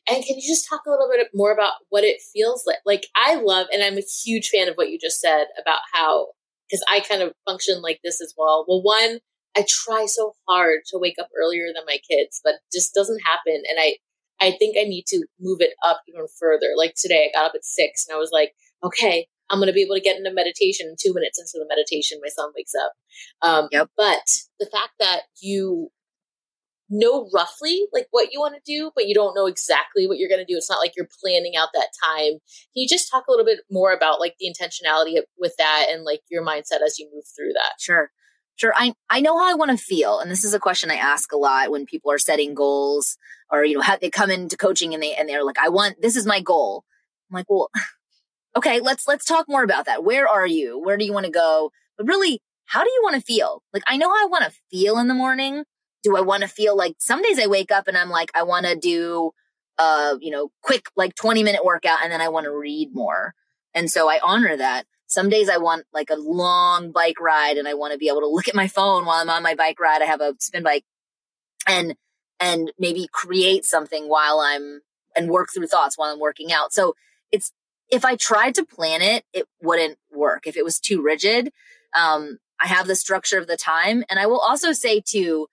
[0.09, 2.79] and can you just talk a little bit more about what it feels like?
[2.85, 6.27] Like, I love, and I'm a huge fan of what you just said about how,
[6.69, 8.65] because I kind of function like this as well.
[8.67, 9.19] Well, one,
[9.55, 13.61] I try so hard to wake up earlier than my kids, but just doesn't happen.
[13.69, 13.97] And I,
[14.41, 16.73] I think I need to move it up even further.
[16.75, 19.73] Like today, I got up at six and I was like, okay, I'm going to
[19.73, 22.19] be able to get into meditation in two minutes into the meditation.
[22.21, 22.93] My son wakes up.
[23.47, 23.89] Um, yep.
[23.95, 24.23] But
[24.59, 25.91] the fact that you
[26.93, 30.29] know roughly like what you want to do, but you don't know exactly what you're
[30.29, 30.57] going to do.
[30.57, 32.33] It's not like you're planning out that time.
[32.33, 32.39] Can
[32.75, 36.21] you just talk a little bit more about like the intentionality with that and like
[36.29, 37.73] your mindset as you move through that?
[37.79, 38.11] Sure.
[38.55, 38.73] Sure.
[38.77, 40.19] I, I know how I want to feel.
[40.19, 43.17] And this is a question I ask a lot when people are setting goals
[43.51, 46.01] or, you know, how they come into coaching and they, and they're like, I want,
[46.01, 46.83] this is my goal.
[47.29, 47.69] I'm like, well,
[48.55, 50.03] okay, let's, let's talk more about that.
[50.03, 50.79] Where are you?
[50.79, 51.71] Where do you want to go?
[51.97, 53.63] But really, how do you want to feel?
[53.73, 55.63] Like, I know how I want to feel in the morning.
[56.03, 58.43] Do I want to feel like some days I wake up and I'm like, I
[58.43, 59.31] want to do,
[59.77, 63.33] uh, you know, quick, like 20 minute workout and then I want to read more.
[63.73, 64.85] And so I honor that.
[65.07, 68.21] Some days I want like a long bike ride and I want to be able
[68.21, 70.01] to look at my phone while I'm on my bike ride.
[70.01, 70.83] I have a spin bike
[71.67, 71.95] and,
[72.39, 74.81] and maybe create something while I'm
[75.15, 76.73] and work through thoughts while I'm working out.
[76.73, 76.95] So
[77.31, 77.51] it's
[77.89, 80.47] if I tried to plan it, it wouldn't work.
[80.47, 81.51] If it was too rigid,
[81.95, 84.03] um, I have the structure of the time.
[84.09, 85.47] And I will also say too,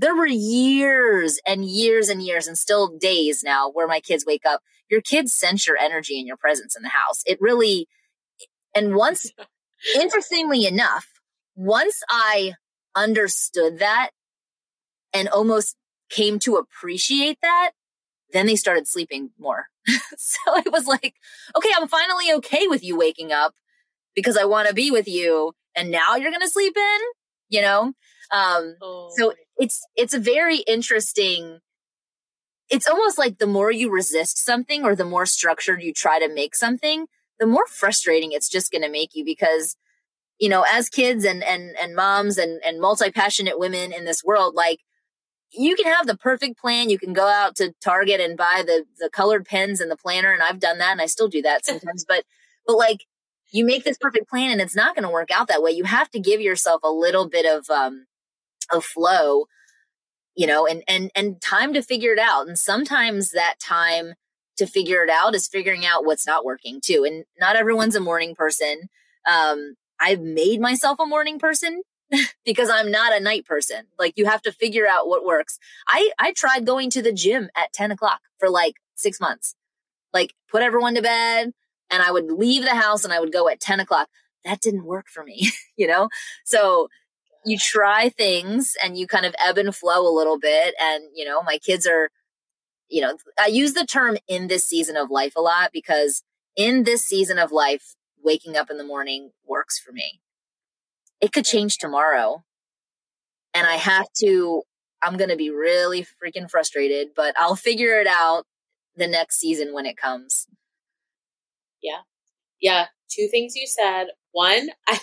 [0.00, 4.46] there were years and years and years and still days now where my kids wake
[4.46, 4.62] up.
[4.90, 7.22] Your kids sense your energy and your presence in the house.
[7.26, 7.86] It really,
[8.74, 9.30] and once,
[9.94, 11.06] interestingly enough,
[11.54, 12.54] once I
[12.96, 14.10] understood that
[15.12, 15.76] and almost
[16.08, 17.72] came to appreciate that,
[18.32, 19.66] then they started sleeping more.
[20.16, 21.14] so it was like,
[21.56, 23.54] okay, I'm finally okay with you waking up
[24.14, 25.52] because I want to be with you.
[25.76, 26.98] And now you're to sleep in,
[27.50, 27.92] you know?
[28.32, 29.10] Um, oh.
[29.16, 31.60] so it's, it's a very interesting,
[32.68, 36.32] it's almost like the more you resist something or the more structured you try to
[36.32, 37.06] make something,
[37.38, 39.76] the more frustrating it's just going to make you because,
[40.38, 44.54] you know, as kids and, and, and moms and, and multi-passionate women in this world,
[44.54, 44.80] like
[45.52, 46.90] you can have the perfect plan.
[46.90, 50.32] You can go out to Target and buy the the colored pens and the planner,
[50.32, 52.04] and I've done that, and I still do that sometimes.
[52.06, 52.24] but
[52.66, 53.04] but like
[53.52, 55.72] you make this perfect plan, and it's not going to work out that way.
[55.72, 58.06] You have to give yourself a little bit of um
[58.72, 59.46] of flow
[60.36, 62.46] you know and and and time to figure it out.
[62.46, 64.14] And sometimes that time
[64.56, 67.04] to figure it out is figuring out what's not working too.
[67.04, 68.88] And not everyone's a morning person.
[69.30, 71.82] Um i've made myself a morning person
[72.44, 73.84] because i'm not a night person.
[73.98, 75.58] Like you have to figure out what works.
[75.88, 79.54] I i tried going to the gym at 10 o'clock for like six months.
[80.14, 81.52] Like put everyone to bed
[81.90, 84.08] and i would leave the house and i would go at 10 o'clock.
[84.44, 85.50] That didn't work for me
[85.80, 86.08] you know?
[86.44, 86.88] So
[87.44, 90.74] you try things and you kind of ebb and flow a little bit.
[90.80, 92.10] And, you know, my kids are,
[92.88, 96.22] you know, I use the term in this season of life a lot because
[96.56, 100.20] in this season of life, waking up in the morning works for me.
[101.20, 102.44] It could change tomorrow.
[103.54, 104.62] And I have to,
[105.02, 108.44] I'm going to be really freaking frustrated, but I'll figure it out
[108.96, 110.46] the next season when it comes.
[111.82, 112.00] Yeah.
[112.60, 112.86] Yeah.
[113.10, 114.08] Two things you said.
[114.32, 115.00] One, I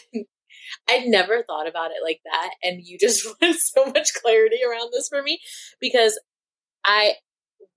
[0.90, 2.52] I'd never thought about it like that.
[2.64, 5.40] And you just put so much clarity around this for me
[5.80, 6.20] because
[6.86, 7.14] I,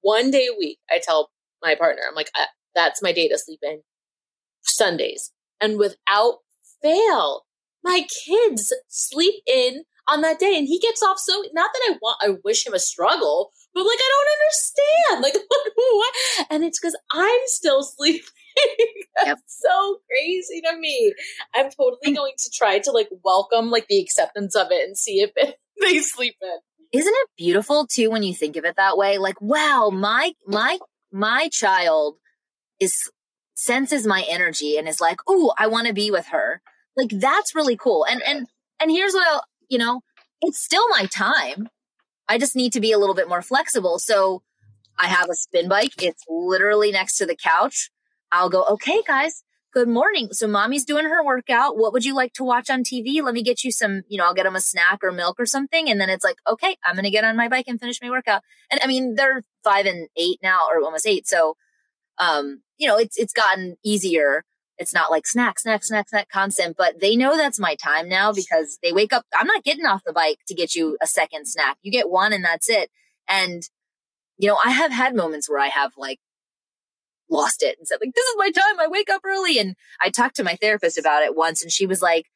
[0.00, 1.30] one day a week, I tell
[1.62, 3.82] my partner, I'm like, uh, that's my day to sleep in
[4.62, 5.32] Sundays.
[5.60, 6.38] And without
[6.82, 7.44] fail,
[7.84, 11.98] my kids sleep in on that day and he gets off so not that I
[12.02, 15.22] want I wish him a struggle, but like I don't understand.
[15.22, 16.14] Like what?
[16.50, 18.22] And it's because I'm still sleeping.
[19.16, 19.38] That's yep.
[19.46, 21.14] so crazy to me.
[21.54, 25.20] I'm totally going to try to like welcome like the acceptance of it and see
[25.20, 26.58] if it, they sleep in.
[26.92, 29.18] Isn't it beautiful too when you think of it that way?
[29.18, 30.78] Like, wow, my my
[31.12, 32.16] my child
[32.80, 32.94] is
[33.54, 36.60] senses my energy and is like, "Oh, I want to be with her."
[36.96, 38.04] Like that's really cool.
[38.10, 38.46] And and
[38.80, 40.00] and here's what I'll, you know,
[40.40, 41.68] it's still my time.
[42.28, 43.98] I just need to be a little bit more flexible.
[43.98, 44.42] So
[44.98, 46.02] I have a spin bike.
[46.02, 47.90] It's literally next to the couch.
[48.32, 50.28] I'll go, okay, guys, good morning.
[50.32, 51.76] So mommy's doing her workout.
[51.76, 53.22] What would you like to watch on TV?
[53.22, 55.46] Let me get you some, you know, I'll get them a snack or milk or
[55.46, 55.88] something.
[55.88, 58.10] And then it's like, okay, I'm going to get on my bike and finish my
[58.10, 58.42] workout.
[58.70, 61.26] And I mean, they're five and eight now or almost eight.
[61.26, 61.56] So,
[62.18, 64.44] um, you know, it's, it's gotten easier.
[64.78, 68.32] It's not like snack, snack, snack, snack constant, but they know that's my time now
[68.32, 69.24] because they wake up.
[69.38, 71.76] I'm not getting off the bike to get you a second snack.
[71.82, 72.90] You get one and that's it.
[73.28, 73.62] And,
[74.38, 76.18] you know, I have had moments where I have like
[77.30, 78.80] lost it and said like, this is my time.
[78.80, 79.58] I wake up early.
[79.58, 82.26] And I talked to my therapist about it once and she was like,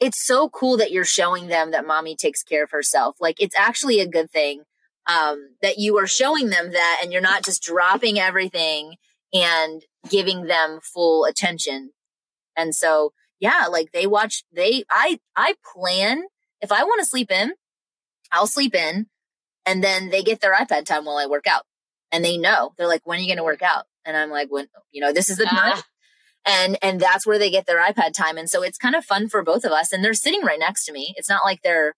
[0.00, 3.16] it's so cool that you're showing them that mommy takes care of herself.
[3.20, 4.62] Like it's actually a good thing.
[5.06, 8.96] Um, that you are showing them that and you're not just dropping everything
[9.32, 11.92] and giving them full attention.
[12.58, 16.24] And so, yeah, like they watch, they, I, I plan
[16.60, 17.52] if I want to sleep in,
[18.32, 19.06] I'll sleep in
[19.64, 21.64] and then they get their iPad time while I work out
[22.10, 23.86] and they know they're like, when are you going to work out?
[24.04, 25.74] And I'm like, when, you know, this is the time.
[25.74, 25.82] Ah.
[26.46, 28.38] And, and that's where they get their iPad time.
[28.38, 29.92] And so it's kind of fun for both of us.
[29.92, 31.14] And they're sitting right next to me.
[31.16, 31.94] It's not like they're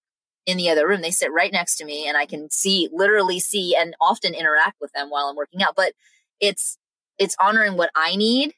[0.46, 1.02] in the other room.
[1.02, 4.80] They sit right next to me and I can see, literally see and often interact
[4.80, 5.76] with them while I'm working out.
[5.76, 5.92] But
[6.40, 6.78] it's,
[7.18, 8.54] it's honoring what I need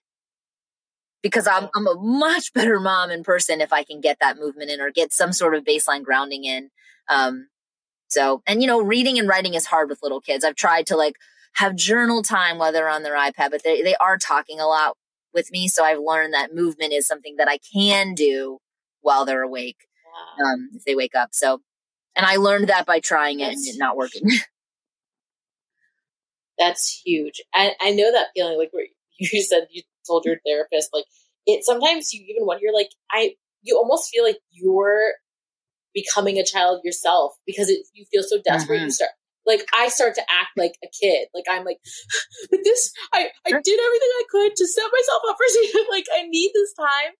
[1.23, 4.71] because I'm, I'm a much better mom in person if I can get that movement
[4.71, 6.71] in or get some sort of baseline grounding in.
[7.09, 7.49] Um,
[8.09, 10.45] so, and you know, reading and writing is hard with little kids.
[10.45, 11.17] I've tried to like
[11.55, 14.97] have journal time while they're on their iPad, but they, they are talking a lot
[15.35, 15.69] with me.
[15.69, 18.59] So I've learned that movement is something that I can do
[19.01, 19.89] while they're awake,
[20.45, 21.31] um, if they wake up.
[21.33, 21.61] So,
[22.17, 24.23] and I learned that by trying it and it not working.
[26.59, 27.41] That's huge.
[27.55, 28.87] I, I know that feeling like where
[29.19, 31.05] you said you told your therapist, like
[31.47, 35.15] it sometimes you even wonder, like, I, you almost feel like you're
[35.95, 38.77] becoming a child yourself because it, you feel so desperate.
[38.77, 38.87] Mm-hmm.
[38.87, 39.11] You start,
[39.47, 41.29] like, I start to act like a kid.
[41.35, 41.79] Like, I'm like,
[42.51, 45.83] but this, I, I did everything I could to set myself up for season.
[45.91, 47.13] Like, I need this time.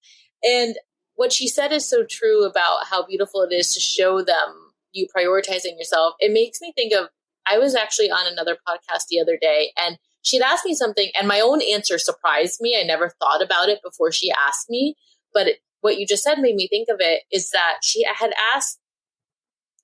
[0.45, 0.77] And
[1.15, 5.07] what she said is so true about how beautiful it is to show them you
[5.15, 6.15] prioritizing yourself.
[6.19, 7.09] It makes me think of
[7.47, 11.27] I was actually on another podcast the other day and she'd asked me something and
[11.27, 12.79] my own answer surprised me.
[12.79, 14.97] I never thought about it before she asked me,
[15.35, 18.33] but it, what you just said made me think of it is that she had
[18.55, 18.79] asked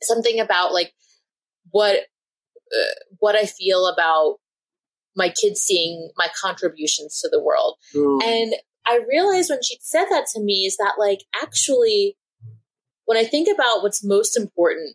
[0.02, 0.92] something about like
[1.70, 2.02] what
[2.72, 4.36] uh, what I feel about
[5.16, 7.76] my kids seeing my contributions to the world.
[7.94, 8.22] Mm.
[8.22, 8.54] And
[8.86, 12.16] I realized when she said that to me is that like actually
[13.08, 14.94] when I think about what's most important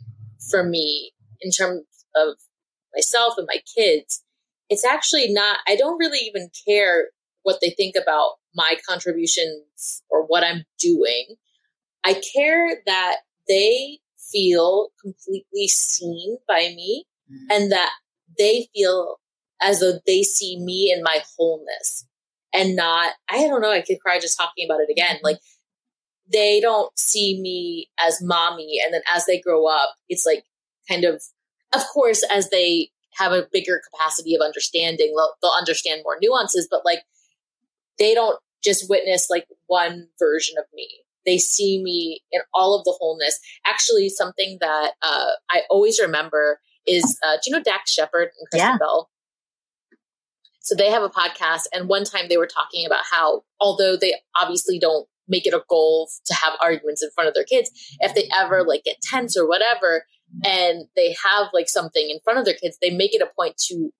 [0.51, 1.81] for me in terms
[2.15, 2.35] of
[2.95, 4.23] myself and my kids,
[4.69, 7.07] it's actually not, I don't really even care
[7.41, 11.37] what they think about my contributions or what I'm doing.
[12.03, 13.17] I care that
[13.47, 13.97] they
[14.31, 17.05] feel completely seen by me.
[17.49, 17.91] And that
[18.37, 19.19] they feel
[19.61, 22.05] as though they see me in my wholeness
[22.53, 25.19] and not, I don't know, I could cry just talking about it again.
[25.23, 25.39] Like
[26.31, 28.79] they don't see me as mommy.
[28.83, 30.43] And then as they grow up, it's like
[30.89, 31.21] kind of,
[31.73, 36.67] of course, as they have a bigger capacity of understanding, they'll, they'll understand more nuances,
[36.69, 37.03] but like
[37.99, 40.89] they don't just witness like one version of me.
[41.25, 43.39] They see me in all of the wholeness.
[43.65, 48.49] Actually, something that uh, I always remember is uh, do you know Dax Shepard and
[48.49, 48.77] Kristen yeah.
[48.77, 49.09] Bell?
[50.61, 54.15] So they have a podcast, and one time they were talking about how, although they
[54.35, 57.69] obviously don't make it a goal to have arguments in front of their kids,
[57.99, 60.05] if they ever like get tense or whatever,
[60.45, 63.57] and they have like something in front of their kids, they make it a point
[63.57, 63.91] to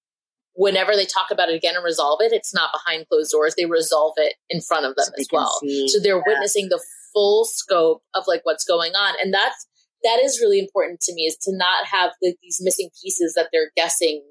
[0.55, 3.55] whenever they talk about it again and resolve it, it's not behind closed doors.
[3.57, 5.59] They resolve it in front of them so as well.
[5.61, 5.87] See.
[5.89, 6.23] So they're yeah.
[6.25, 6.81] witnessing the
[7.13, 9.15] full scope of like what's going on.
[9.21, 9.67] And that's
[10.03, 13.49] that is really important to me is to not have the, these missing pieces that
[13.51, 14.23] they're guessing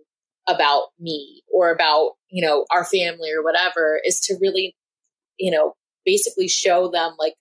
[0.48, 4.74] about me or about you know our family or whatever is to really
[5.38, 7.34] you know basically show them like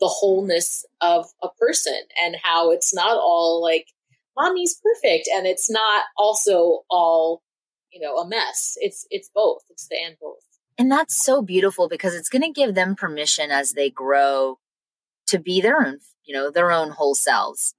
[0.00, 3.86] the wholeness of a person and how it's not all like
[4.36, 7.42] mommy's perfect and it's not also all
[7.92, 8.74] you know a mess.
[8.76, 9.62] It's it's both.
[9.70, 10.38] It's the and both.
[10.78, 14.58] And that's so beautiful because it's going to give them permission as they grow
[15.26, 17.74] to be their own you know their own whole selves.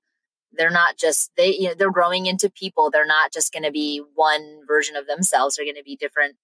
[0.52, 2.90] They're not just they you know they're growing into people.
[2.90, 5.56] They're not just going to be one version of themselves.
[5.56, 6.36] They're going to be different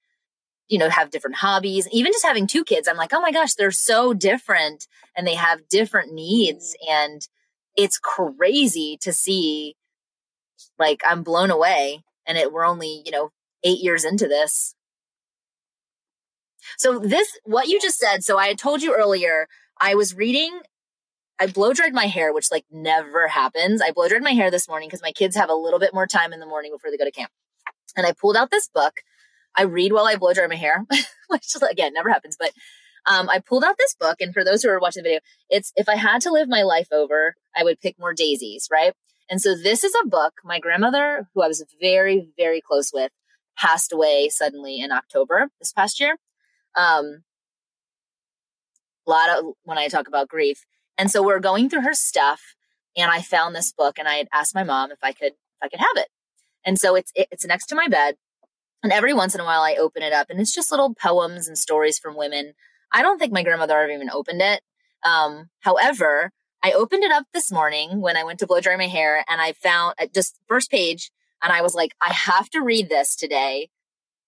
[0.70, 1.88] you know have different hobbies.
[1.92, 5.36] Even just having two kids i'm like oh my gosh they're so different and they
[5.36, 6.76] have different needs.
[6.88, 6.94] Mm-hmm.
[6.94, 7.28] And
[7.76, 9.76] it's crazy to see
[10.78, 13.32] like i'm blown away and it we're only you know
[13.64, 14.76] 8 years into this.
[16.78, 19.48] So this what you just said so i had told you earlier
[19.82, 20.60] i was reading
[21.40, 23.82] I blow dried my hair, which like never happens.
[23.82, 26.08] I blow dried my hair this morning because my kids have a little bit more
[26.08, 27.32] time in the morning before they go to camp.
[27.96, 29.02] And I pulled out this book.
[29.56, 30.86] I read while I blow dry my hair,
[31.28, 32.36] which again never happens.
[32.38, 32.52] But
[33.06, 35.20] um, I pulled out this book, and for those who are watching the video,
[35.50, 38.94] it's if I had to live my life over, I would pick more daisies, right?
[39.30, 40.34] And so this is a book.
[40.44, 43.12] My grandmother, who I was very, very close with,
[43.58, 46.18] passed away suddenly in October this past year.
[46.76, 47.24] Um,
[49.08, 50.66] a lot of when I talk about grief,
[51.00, 52.56] and so we're going through her stuff
[52.98, 55.64] and I found this book and I had asked my mom if I could if
[55.64, 56.10] I could have it.
[56.66, 58.16] And so it's it's next to my bed.
[58.84, 61.48] And every once in a while I open it up and it's just little poems
[61.48, 62.54] and stories from women.
[62.92, 64.62] I don't think my grandmother ever even opened it.
[65.06, 66.32] Um, however,
[66.62, 69.40] I opened it up this morning when I went to blow dry my hair and
[69.40, 73.16] I found uh, just first page and I was like, I have to read this
[73.16, 73.70] today.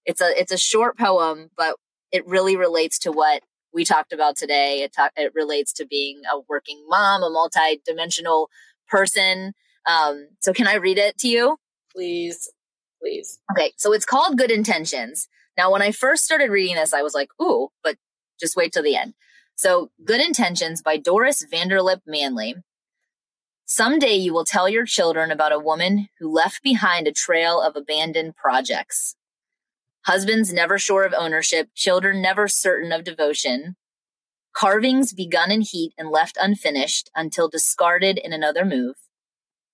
[0.05, 1.76] It's a it's a short poem, but
[2.13, 3.43] it really relates to what
[3.74, 4.82] we talked about today.
[4.82, 8.49] It, talk, it relates to being a working mom, a multi-dimensional
[8.88, 9.53] person.
[9.86, 11.57] Um, so can I read it to you?
[11.93, 12.51] Please,
[13.01, 13.39] please.
[13.51, 13.74] Okay.
[13.78, 15.28] So it's called Good Intentions.
[15.57, 17.95] Now, when I first started reading this, I was like, ooh, but
[18.39, 19.13] just wait till the end.
[19.55, 22.55] So Good Intentions by Doris Vanderlip Manley.
[23.65, 27.76] Someday you will tell your children about a woman who left behind a trail of
[27.76, 29.15] abandoned projects.
[30.06, 33.76] Husbands never sure of ownership, children never certain of devotion.
[34.54, 38.95] Carvings begun in heat and left unfinished until discarded in another move.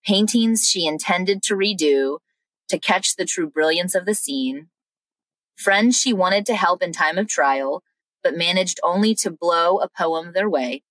[0.06, 2.20] Paintings she intended to redo
[2.68, 4.68] to catch the true brilliance of the scene.
[5.56, 7.84] Friends she wanted to help in time of trial,
[8.22, 10.84] but managed only to blow a poem their way.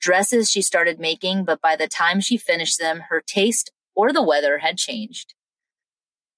[0.00, 4.22] Dresses she started making, but by the time she finished them, her taste or the
[4.22, 5.34] weather had changed.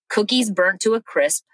[0.09, 1.45] Cookies burnt to a crisp,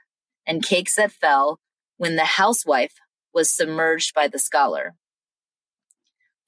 [0.50, 1.60] and cakes that fell
[1.96, 2.94] when the housewife
[3.32, 4.96] was submerged by the scholar.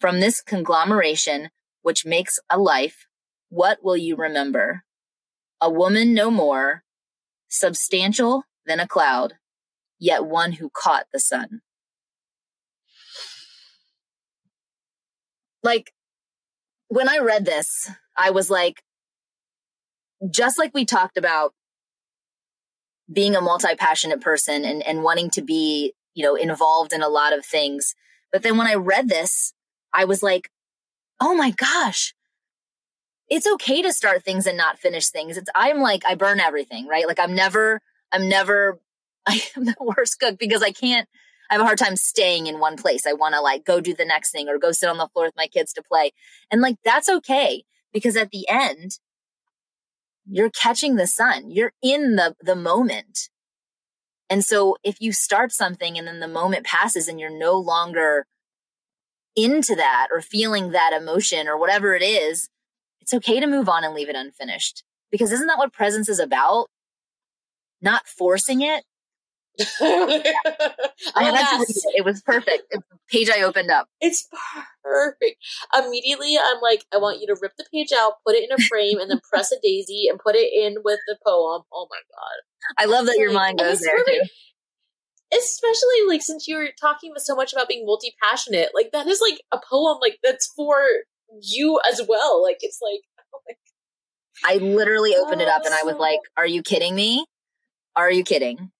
[0.00, 1.50] From this conglomeration,
[1.82, 3.06] which makes a life,
[3.48, 4.82] what will you remember?
[5.60, 6.82] A woman no more,
[7.48, 9.34] substantial than a cloud,
[10.00, 11.60] yet one who caught the sun.
[15.62, 15.92] Like,
[16.88, 18.82] when I read this, I was like,
[20.28, 21.54] just like we talked about
[23.10, 27.32] being a multi-passionate person and, and wanting to be, you know, involved in a lot
[27.36, 27.94] of things.
[28.30, 29.52] But then when I read this,
[29.92, 30.50] I was like,
[31.20, 32.14] oh my gosh,
[33.28, 35.36] it's okay to start things and not finish things.
[35.36, 37.06] It's, I'm like, I burn everything, right?
[37.06, 37.80] Like I'm never,
[38.12, 38.80] I'm never,
[39.26, 41.08] I am the worst cook because I can't,
[41.50, 43.06] I have a hard time staying in one place.
[43.06, 45.26] I want to like go do the next thing or go sit on the floor
[45.26, 46.12] with my kids to play.
[46.50, 48.98] And like, that's okay because at the end,
[50.28, 51.50] you're catching the sun.
[51.50, 53.28] You're in the, the moment.
[54.30, 58.26] And so if you start something and then the moment passes and you're no longer
[59.36, 62.48] into that or feeling that emotion or whatever it is,
[63.00, 64.84] it's okay to move on and leave it unfinished.
[65.10, 66.68] Because isn't that what presence is about?
[67.80, 68.84] Not forcing it.
[69.60, 71.94] I had to read it.
[71.96, 72.74] It was perfect.
[73.10, 73.86] page I opened up.
[74.00, 74.26] It's
[74.82, 75.36] perfect.
[75.76, 78.62] Immediately, I'm like, I want you to rip the page out, put it in a
[78.62, 81.62] frame, and then press a daisy and put it in with the poem.
[81.72, 82.82] Oh my god!
[82.82, 84.22] I love that your mind goes there too.
[85.34, 89.20] Especially like since you were talking so much about being multi passionate, like that is
[89.20, 90.82] like a poem like that's for
[91.40, 92.42] you as well.
[92.42, 93.00] Like it's like.
[94.44, 97.26] Oh I literally opened oh, it up and I was like, "Are you kidding me?
[97.94, 98.71] Are you kidding?"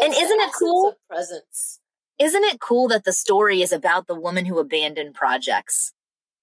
[0.00, 0.94] And isn't it cool?
[1.08, 1.80] presence.
[2.18, 5.92] Isn't it cool that the story is about the woman who abandoned projects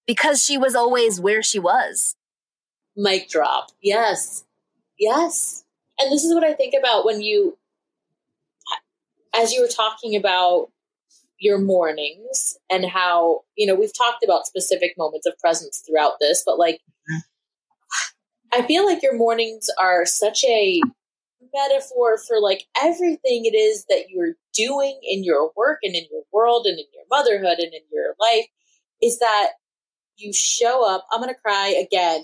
[0.08, 2.16] because she was always where she was?
[2.96, 3.72] Mic drop.
[3.82, 4.46] Yes.
[4.98, 5.66] Yes.
[6.00, 7.58] And this is what I think about when you,
[9.36, 10.70] as you were talking about
[11.40, 16.42] your mornings and how, you know, we've talked about specific moments of presence throughout this,
[16.46, 17.20] but like, mm-hmm.
[18.54, 20.82] I feel like your mornings are such a
[21.56, 26.24] metaphor for like everything it is that you're doing in your work and in your
[26.32, 28.46] world and in your motherhood and in your life
[29.02, 29.52] is that
[30.18, 31.06] you show up.
[31.12, 32.24] I'm going to cry again.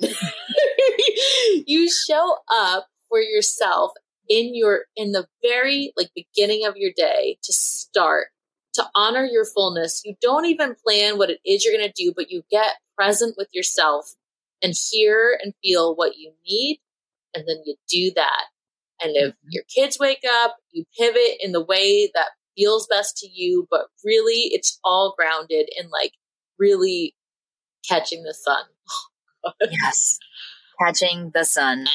[1.67, 3.91] you show up for yourself
[4.29, 8.27] in your in the very like beginning of your day to start
[8.73, 10.01] to honor your fullness.
[10.05, 13.35] You don't even plan what it is you're going to do, but you get present
[13.37, 14.13] with yourself
[14.61, 16.79] and hear and feel what you need
[17.33, 18.45] and then you do that
[19.01, 19.47] and if mm-hmm.
[19.49, 23.87] your kids wake up, you pivot in the way that feels best to you, but
[24.03, 26.13] really it's all grounded in like
[26.59, 27.15] really
[27.87, 28.63] catching the sun.
[29.71, 30.19] yes.
[30.79, 31.87] Catching the sun.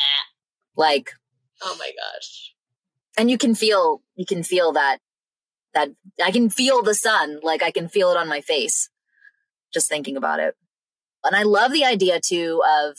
[0.77, 1.13] Like
[1.63, 2.53] Oh my gosh.
[3.17, 4.99] And you can feel you can feel that
[5.75, 5.91] that
[6.23, 8.89] I can feel the sun, like I can feel it on my face
[9.73, 10.55] just thinking about it.
[11.25, 12.99] And I love the idea too of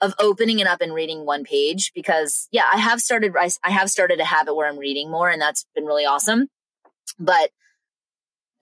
[0.00, 3.70] of opening it up and reading one page because yeah, I have started I, I
[3.70, 6.48] have started a habit where I'm reading more and that's been really awesome.
[7.18, 7.50] But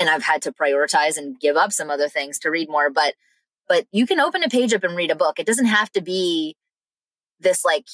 [0.01, 3.15] and I've had to prioritize and give up some other things to read more, but
[3.69, 5.39] but you can open a page up and read a book.
[5.39, 6.57] It doesn't have to be
[7.41, 7.85] this like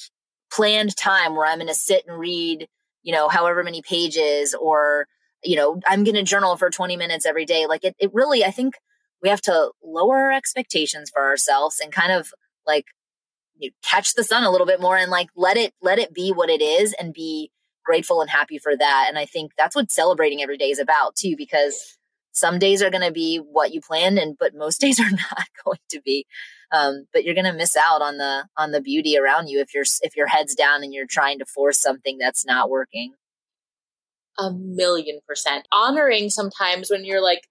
[0.51, 2.67] planned time where I'm going to sit and read,
[3.03, 5.07] you know, however many pages or
[5.43, 7.67] you know, I'm going to journal for 20 minutes every day.
[7.67, 8.75] Like it it really I think
[9.21, 12.31] we have to lower our expectations for ourselves and kind of
[12.65, 12.85] like
[13.57, 16.31] you catch the sun a little bit more and like let it let it be
[16.31, 17.51] what it is and be
[17.83, 19.05] grateful and happy for that.
[19.07, 21.97] And i think that's what celebrating every day is about too because
[22.31, 25.47] some days are going to be what you planned and but most days are not
[25.65, 26.25] going to be.
[26.71, 29.73] Um, but you're going to miss out on the on the beauty around you if
[29.73, 33.13] you're if your head's down and you're trying to force something that's not working.
[34.37, 35.67] A million percent.
[35.71, 37.47] Honoring sometimes when you're like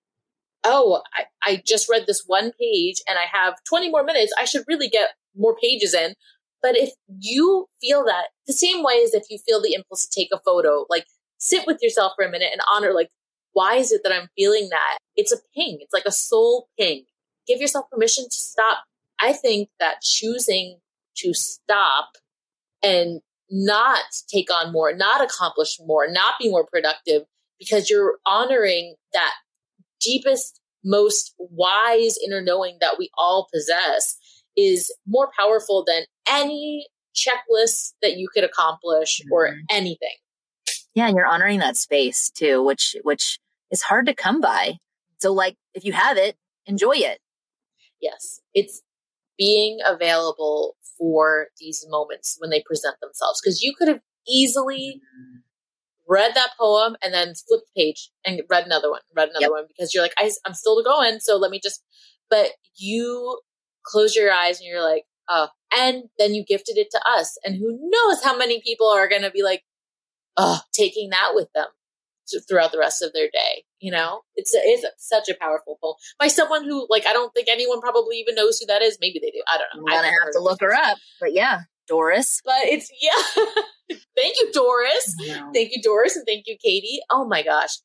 [0.65, 4.45] oh I, I just read this one page and i have 20 more minutes i
[4.45, 6.15] should really get more pages in.
[6.63, 10.21] But if you feel that the same way as if you feel the impulse to
[10.21, 11.05] take a photo, like
[11.39, 13.11] sit with yourself for a minute and honor, like,
[13.53, 14.99] why is it that I'm feeling that?
[15.15, 15.79] It's a ping.
[15.81, 17.05] It's like a soul ping.
[17.47, 18.85] Give yourself permission to stop.
[19.21, 20.79] I think that choosing
[21.19, 22.13] to stop
[22.83, 23.21] and
[23.51, 27.23] not take on more, not accomplish more, not be more productive
[27.59, 29.33] because you're honoring that
[30.01, 34.19] deepest, most wise inner knowing that we all possess
[34.57, 39.33] is more powerful than any checklist that you could accomplish mm-hmm.
[39.33, 40.17] or anything.
[40.95, 43.39] Yeah, and you're honoring that space too, which which
[43.71, 44.79] is hard to come by.
[45.19, 46.37] So like if you have it,
[46.67, 47.21] enjoy it.
[48.01, 48.41] Yes.
[48.53, 48.83] It's
[49.39, 55.39] being available for these moments when they present themselves because you could have easily mm-hmm.
[56.07, 59.51] read that poem and then flipped the page and read another one, read another yep.
[59.51, 61.19] one because you're like, I, I'm still going.
[61.21, 61.83] So let me just,
[62.31, 63.41] but you
[63.85, 67.39] close your eyes and you're like, oh, and then you gifted it to us.
[67.45, 69.63] And who knows how many people are going to be like,
[70.37, 71.67] oh, taking that with them
[72.49, 73.65] throughout the rest of their day.
[73.81, 77.49] You know, it's, it's such a powerful poem by someone who, like, I don't think
[77.49, 78.99] anyone probably even knows who that is.
[79.01, 79.43] Maybe they do.
[79.47, 79.93] I don't know.
[79.93, 82.41] I'm gonna have to look her up, but yeah, Doris.
[82.45, 83.45] But it's yeah.
[84.17, 85.15] thank you, Doris.
[85.53, 87.01] Thank you, Doris, and thank you, Katie.
[87.11, 87.77] Oh my gosh,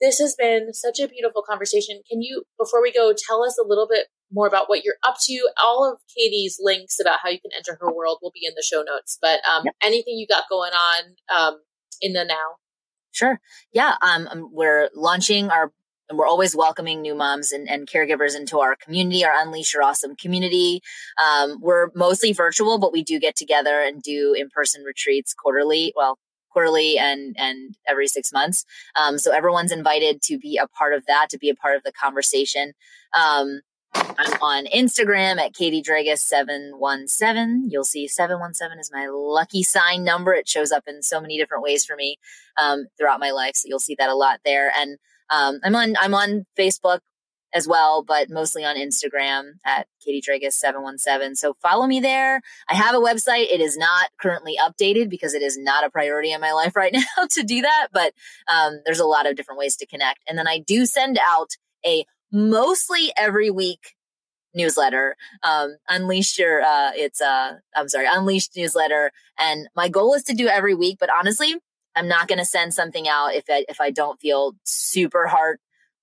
[0.00, 2.02] this has been such a beautiful conversation.
[2.10, 5.16] Can you, before we go, tell us a little bit more about what you're up
[5.22, 5.48] to.
[5.62, 8.62] All of Katie's links about how you can enter her world will be in the
[8.62, 9.18] show notes.
[9.20, 9.74] But um, yep.
[9.82, 11.02] anything you got going on
[11.34, 11.60] um,
[12.00, 12.56] in the now?
[13.12, 13.40] Sure.
[13.72, 13.94] Yeah.
[14.02, 15.72] Um, um, we're launching our,
[16.08, 19.82] and we're always welcoming new moms and, and caregivers into our community, our Unleash Your
[19.82, 20.80] Awesome community.
[21.22, 25.92] Um, we're mostly virtual, but we do get together and do in person retreats quarterly.
[25.96, 26.18] Well,
[26.50, 28.64] quarterly and and every six months.
[28.96, 31.82] Um, so everyone's invited to be a part of that, to be a part of
[31.82, 32.72] the conversation.
[33.18, 33.60] Um,
[33.94, 37.62] I'm on Instagram at Katie Dragos717.
[37.68, 40.32] You'll see 717 is my lucky sign number.
[40.34, 42.18] It shows up in so many different ways for me
[42.56, 43.54] um, throughout my life.
[43.56, 44.72] So you'll see that a lot there.
[44.76, 44.98] And
[45.30, 47.00] Um, I'm on I'm on Facebook
[47.54, 51.36] as well, but mostly on Instagram at Katie Dragos717.
[51.36, 52.40] So follow me there.
[52.68, 53.46] I have a website.
[53.50, 56.92] It is not currently updated because it is not a priority in my life right
[57.18, 57.88] now to do that.
[57.92, 58.12] But
[58.48, 60.20] um, there's a lot of different ways to connect.
[60.28, 61.50] And then I do send out
[61.86, 63.94] a mostly every week
[64.54, 70.22] newsletter um unleash your uh it's uh i'm sorry unleashed newsletter and my goal is
[70.22, 71.54] to do every week but honestly
[71.94, 75.58] i'm not going to send something out if I, if i don't feel super hard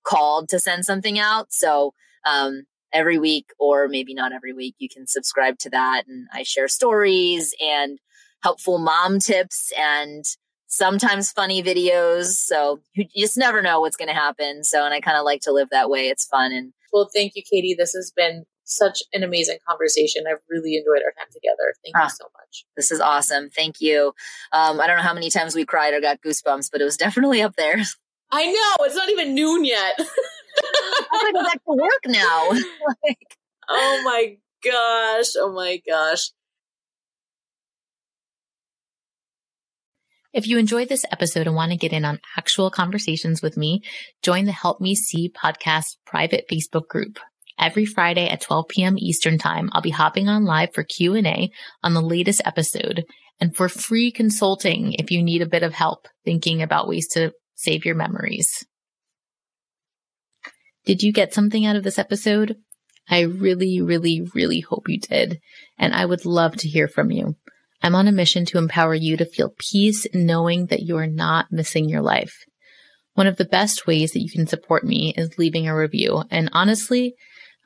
[0.06, 1.52] called to send something out.
[1.52, 1.92] So,
[2.24, 2.62] um,
[2.92, 6.04] every week or maybe not every week, you can subscribe to that.
[6.08, 7.98] And I share stories and
[8.42, 10.24] helpful mom tips and
[10.66, 12.26] sometimes funny videos.
[12.26, 14.64] So you just never know what's going to happen.
[14.64, 16.08] So, and I kind of like to live that way.
[16.08, 16.52] It's fun.
[16.52, 17.74] And well, thank you, Katie.
[17.78, 20.24] This has been such an amazing conversation.
[20.28, 21.74] I've really enjoyed our time together.
[21.84, 22.64] Thank ah, you so much.
[22.76, 23.48] This is awesome.
[23.50, 24.12] Thank you.
[24.52, 26.96] Um, I don't know how many times we cried or got goosebumps, but it was
[26.96, 27.76] definitely up there.
[28.30, 29.94] I know it's not even noon yet.
[30.00, 32.48] I'm gonna go back to work now.
[33.04, 33.36] like,
[33.68, 35.26] oh my gosh!
[35.38, 36.30] Oh my gosh!
[40.36, 43.80] If you enjoyed this episode and want to get in on actual conversations with me,
[44.20, 47.18] join the Help Me See podcast private Facebook group.
[47.58, 48.98] Every Friday at 12 p.m.
[48.98, 51.50] Eastern time, I'll be hopping on live for Q&A
[51.82, 53.06] on the latest episode
[53.40, 57.32] and for free consulting if you need a bit of help thinking about ways to
[57.54, 58.62] save your memories.
[60.84, 62.56] Did you get something out of this episode?
[63.08, 65.40] I really, really, really hope you did.
[65.78, 67.36] And I would love to hear from you.
[67.86, 71.52] I'm on a mission to empower you to feel peace knowing that you are not
[71.52, 72.34] missing your life.
[73.14, 76.24] One of the best ways that you can support me is leaving a review.
[76.28, 77.14] And honestly,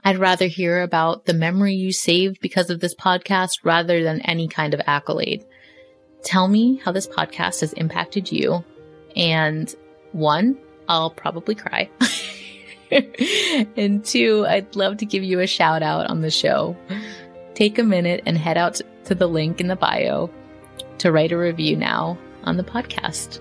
[0.05, 4.47] I'd rather hear about the memory you saved because of this podcast rather than any
[4.47, 5.43] kind of accolade.
[6.23, 8.63] Tell me how this podcast has impacted you
[9.17, 9.75] and
[10.13, 11.89] one, I'll probably cry.
[12.91, 16.77] and two, I'd love to give you a shout out on the show.
[17.55, 20.31] Take a minute and head out to the link in the bio
[20.99, 23.41] to write a review now on the podcast.